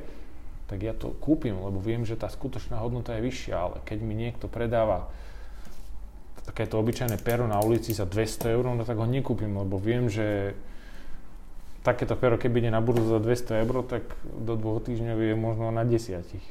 tak 0.69 0.79
ja 0.85 0.93
to 0.93 1.17
kúpim, 1.17 1.57
lebo 1.57 1.81
viem, 1.81 2.05
že 2.05 2.13
tá 2.13 2.29
skutočná 2.29 2.77
hodnota 2.77 3.17
je 3.17 3.25
vyššia, 3.25 3.55
ale 3.57 3.77
keď 3.83 3.97
mi 4.05 4.13
niekto 4.13 4.45
predáva 4.45 5.09
takéto 6.45 6.77
obyčajné 6.77 7.21
pero 7.21 7.45
na 7.49 7.57
ulici 7.61 7.93
za 7.93 8.05
200 8.05 8.53
eur, 8.53 8.65
no 8.69 8.85
tak 8.85 8.97
ho 8.97 9.05
nekúpim, 9.09 9.51
lebo 9.51 9.81
viem, 9.81 10.09
že 10.09 10.53
takéto 11.81 12.13
pero, 12.13 12.37
keby 12.37 12.65
ide 12.65 12.71
na 12.73 12.81
burzu 12.81 13.09
za 13.09 13.19
200 13.21 13.65
eur, 13.65 13.75
tak 13.85 14.05
do 14.25 14.53
dvoch 14.53 14.81
týždňov 14.85 15.17
je 15.17 15.35
možno 15.37 15.73
na 15.73 15.81
desiatich. 15.81 16.45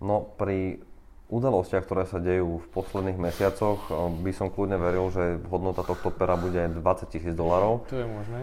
No 0.00 0.24
pri 0.36 0.84
udalostiach, 1.32 1.88
ktoré 1.88 2.04
sa 2.04 2.20
dejú 2.20 2.60
v 2.60 2.66
posledných 2.76 3.16
mesiacoch, 3.16 3.88
eh, 3.88 3.96
by 4.20 4.32
som 4.36 4.52
kľudne 4.52 4.76
veril, 4.76 5.08
že 5.08 5.40
hodnota 5.48 5.80
tohto 5.80 6.12
pera 6.12 6.36
bude 6.36 6.60
20 6.60 7.08
tisíc 7.08 7.32
dolarov. 7.32 7.88
To 7.88 7.96
je 7.96 8.06
možné. 8.06 8.40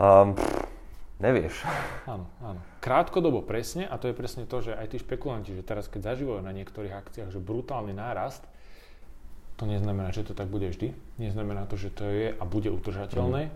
Um, 0.00 0.32
nevieš. 1.24 1.68
Áno, 2.08 2.24
áno. 2.40 2.60
Krátkodobo 2.80 3.44
presne, 3.44 3.84
a 3.84 4.00
to 4.00 4.08
je 4.08 4.16
presne 4.16 4.48
to, 4.48 4.64
že 4.64 4.72
aj 4.72 4.96
tí 4.96 4.96
špekulanti, 4.96 5.52
že 5.52 5.60
teraz 5.60 5.86
keď 5.92 6.16
zažívajú 6.16 6.40
na 6.40 6.56
niektorých 6.56 6.96
akciách, 6.96 7.28
že 7.28 7.38
brutálny 7.38 7.92
nárast, 7.92 8.40
to 9.58 9.66
neznamená, 9.66 10.14
že 10.14 10.22
to 10.22 10.38
tak 10.38 10.46
bude 10.46 10.70
vždy. 10.70 10.94
Neznamená 11.18 11.66
to, 11.66 11.74
že 11.74 11.90
to 11.90 12.06
je 12.06 12.30
a 12.30 12.42
bude 12.46 12.70
udržateľné. 12.70 13.50
Mm. 13.50 13.54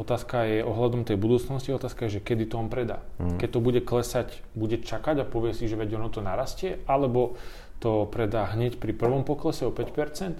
Otázka 0.00 0.48
je 0.48 0.64
ohľadom 0.64 1.04
tej 1.04 1.20
budúcnosti, 1.20 1.68
otázka 1.68 2.08
je, 2.08 2.18
že 2.18 2.24
kedy 2.24 2.48
to 2.48 2.56
on 2.56 2.72
predá. 2.72 3.04
Mm. 3.20 3.36
Keď 3.36 3.48
to 3.52 3.60
bude 3.60 3.80
klesať, 3.84 4.40
bude 4.56 4.80
čakať 4.80 5.20
a 5.20 5.28
povie 5.28 5.52
si, 5.52 5.68
že 5.68 5.76
veď 5.76 6.00
ono 6.00 6.08
to 6.08 6.24
narastie, 6.24 6.80
alebo 6.88 7.36
to 7.82 8.06
predá 8.06 8.46
hneď 8.54 8.78
pri 8.78 8.94
prvom 8.94 9.26
poklese 9.26 9.66
o 9.66 9.74
5%, 9.74 10.38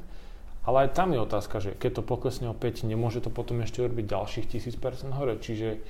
ale 0.63 0.77
aj 0.87 0.95
tam 0.95 1.11
je 1.11 1.19
otázka, 1.19 1.59
že 1.59 1.75
keď 1.75 1.99
to 1.99 2.03
poklesne 2.07 2.47
o 2.47 2.55
5, 2.55 2.87
nemôže 2.87 3.19
to 3.19 3.35
potom 3.35 3.59
ešte 3.67 3.83
urobiť 3.83 4.07
ďalších 4.07 4.47
1000% 4.47 5.11
hore. 5.19 5.35
Čiže 5.43 5.83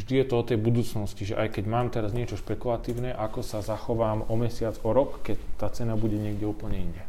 vždy 0.00 0.14
je 0.24 0.26
to 0.26 0.34
o 0.40 0.48
tej 0.48 0.56
budúcnosti, 0.56 1.28
že 1.28 1.36
aj 1.36 1.60
keď 1.60 1.64
mám 1.68 1.92
teraz 1.92 2.16
niečo 2.16 2.40
špekulatívne, 2.40 3.12
ako 3.12 3.44
sa 3.44 3.60
zachovám 3.60 4.24
o 4.32 4.34
mesiac, 4.40 4.80
o 4.80 4.90
rok, 4.96 5.20
keď 5.20 5.36
tá 5.60 5.68
cena 5.68 6.00
bude 6.00 6.16
niekde 6.16 6.48
úplne 6.48 6.80
inde. 6.80 7.04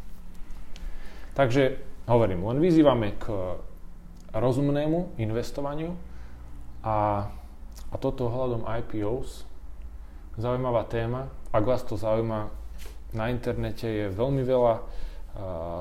Takže 1.32 1.80
hovorím, 2.04 2.44
len 2.44 2.60
vyzývame 2.60 3.16
k 3.16 3.56
rozumnému 4.36 5.16
investovaniu 5.16 5.96
a, 6.84 7.28
a 7.88 7.94
toto 7.96 8.28
ohľadom 8.28 8.68
IPOs, 8.68 9.48
zaujímavá 10.36 10.84
téma. 10.84 11.32
Ak 11.56 11.64
vás 11.64 11.80
to 11.88 11.96
zaujíma, 11.96 12.52
na 13.16 13.32
internete 13.32 13.88
je 13.88 14.06
veľmi 14.12 14.44
veľa 14.44 14.74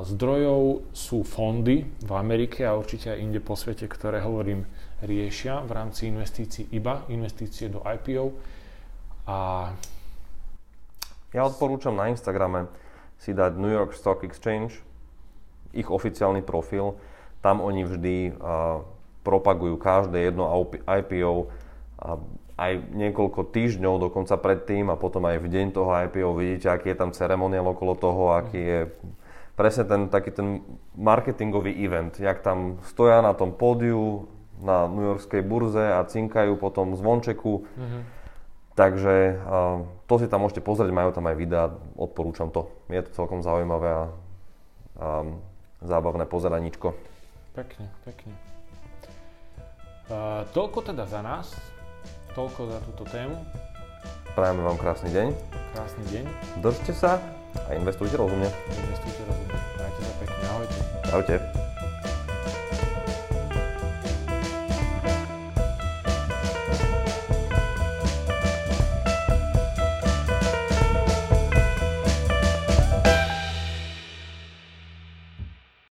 zdrojov, 0.03 0.91
sú 0.91 1.23
fondy 1.23 1.87
v 1.87 2.11
Amerike 2.11 2.67
a 2.67 2.75
určite 2.75 3.15
aj 3.15 3.23
inde 3.23 3.39
po 3.39 3.55
svete, 3.55 3.87
ktoré 3.87 4.19
hovorím 4.19 4.67
riešia 4.99 5.63
v 5.63 5.71
rámci 5.71 6.11
investícií 6.11 6.67
iba, 6.75 7.07
investície 7.07 7.71
do 7.71 7.79
IPO. 7.83 8.35
A... 9.27 9.71
Ja 11.31 11.47
odporúčam 11.47 11.95
na 11.95 12.11
Instagrame 12.11 12.67
si 13.19 13.31
dať 13.31 13.55
New 13.55 13.71
York 13.71 13.95
Stock 13.95 14.27
Exchange, 14.27 14.83
ich 15.71 15.87
oficiálny 15.87 16.43
profil, 16.43 16.95
tam 17.39 17.63
oni 17.63 17.83
vždy 17.87 18.35
uh, 18.35 18.83
propagujú 19.23 19.75
každé 19.79 20.31
jedno 20.31 20.47
IPO 20.83 21.51
a 21.99 22.19
aj 22.55 22.71
niekoľko 22.95 23.51
týždňov 23.51 23.99
dokonca 23.99 24.39
predtým 24.39 24.87
a 24.87 24.95
potom 24.95 25.27
aj 25.27 25.43
v 25.43 25.47
deň 25.51 25.67
toho 25.75 25.91
IPO 26.07 26.31
vidíte, 26.39 26.71
aký 26.71 26.95
je 26.95 26.99
tam 26.99 27.11
ceremoniál 27.11 27.67
okolo 27.67 27.99
toho, 27.99 28.31
aký 28.31 28.59
je 28.59 28.79
presne 29.59 29.83
ten 29.87 30.01
taký 30.07 30.31
ten 30.31 30.63
marketingový 30.95 31.75
event, 31.83 32.15
jak 32.15 32.39
tam 32.39 32.79
stoja 32.87 33.19
na 33.19 33.35
tom 33.35 33.51
pódiu 33.51 34.31
na 34.63 34.87
New 34.87 35.03
Yorkskej 35.03 35.43
burze 35.43 35.83
a 35.83 35.99
cinkajú 36.07 36.55
potom 36.55 36.95
zvončeku. 36.95 37.67
Mm-hmm. 37.67 38.01
Takže 38.75 39.39
to 40.03 40.13
si 40.19 40.27
tam 40.27 40.43
môžete 40.43 40.59
pozrieť, 40.59 40.91
majú 40.91 41.15
tam 41.15 41.31
aj 41.31 41.35
videa, 41.39 41.71
odporúčam 41.95 42.51
to. 42.51 42.67
Je 42.91 42.99
to 43.07 43.15
celkom 43.15 43.39
zaujímavé 43.39 43.87
a 43.87 44.03
um, 44.99 45.39
zábavné 45.79 46.27
pozeraníčko. 46.27 46.91
Pekne, 47.55 47.87
pekne. 48.03 48.35
Uh, 50.11 50.43
toľko 50.51 50.91
teda 50.91 51.07
za 51.07 51.23
nás, 51.23 51.55
toľko 52.35 52.61
za 52.67 52.77
túto 52.83 53.03
tému. 53.07 53.39
Prajeme 54.35 54.61
vám 54.67 54.75
krásny 54.75 55.09
deň. 55.15 55.27
Krásny 55.71 56.03
deň. 56.11 56.23
Držte 56.59 56.91
sa 56.91 57.23
a 57.65 57.69
investujte 57.71 58.19
rozumne. 58.19 58.51
Investujte 58.67 59.23
rozumne. 59.23 59.57
Majte 59.79 60.01
sa 60.03 60.13
pekne. 60.19 60.43
Ahojte. 60.51 60.79
Ahojte. 61.15 61.74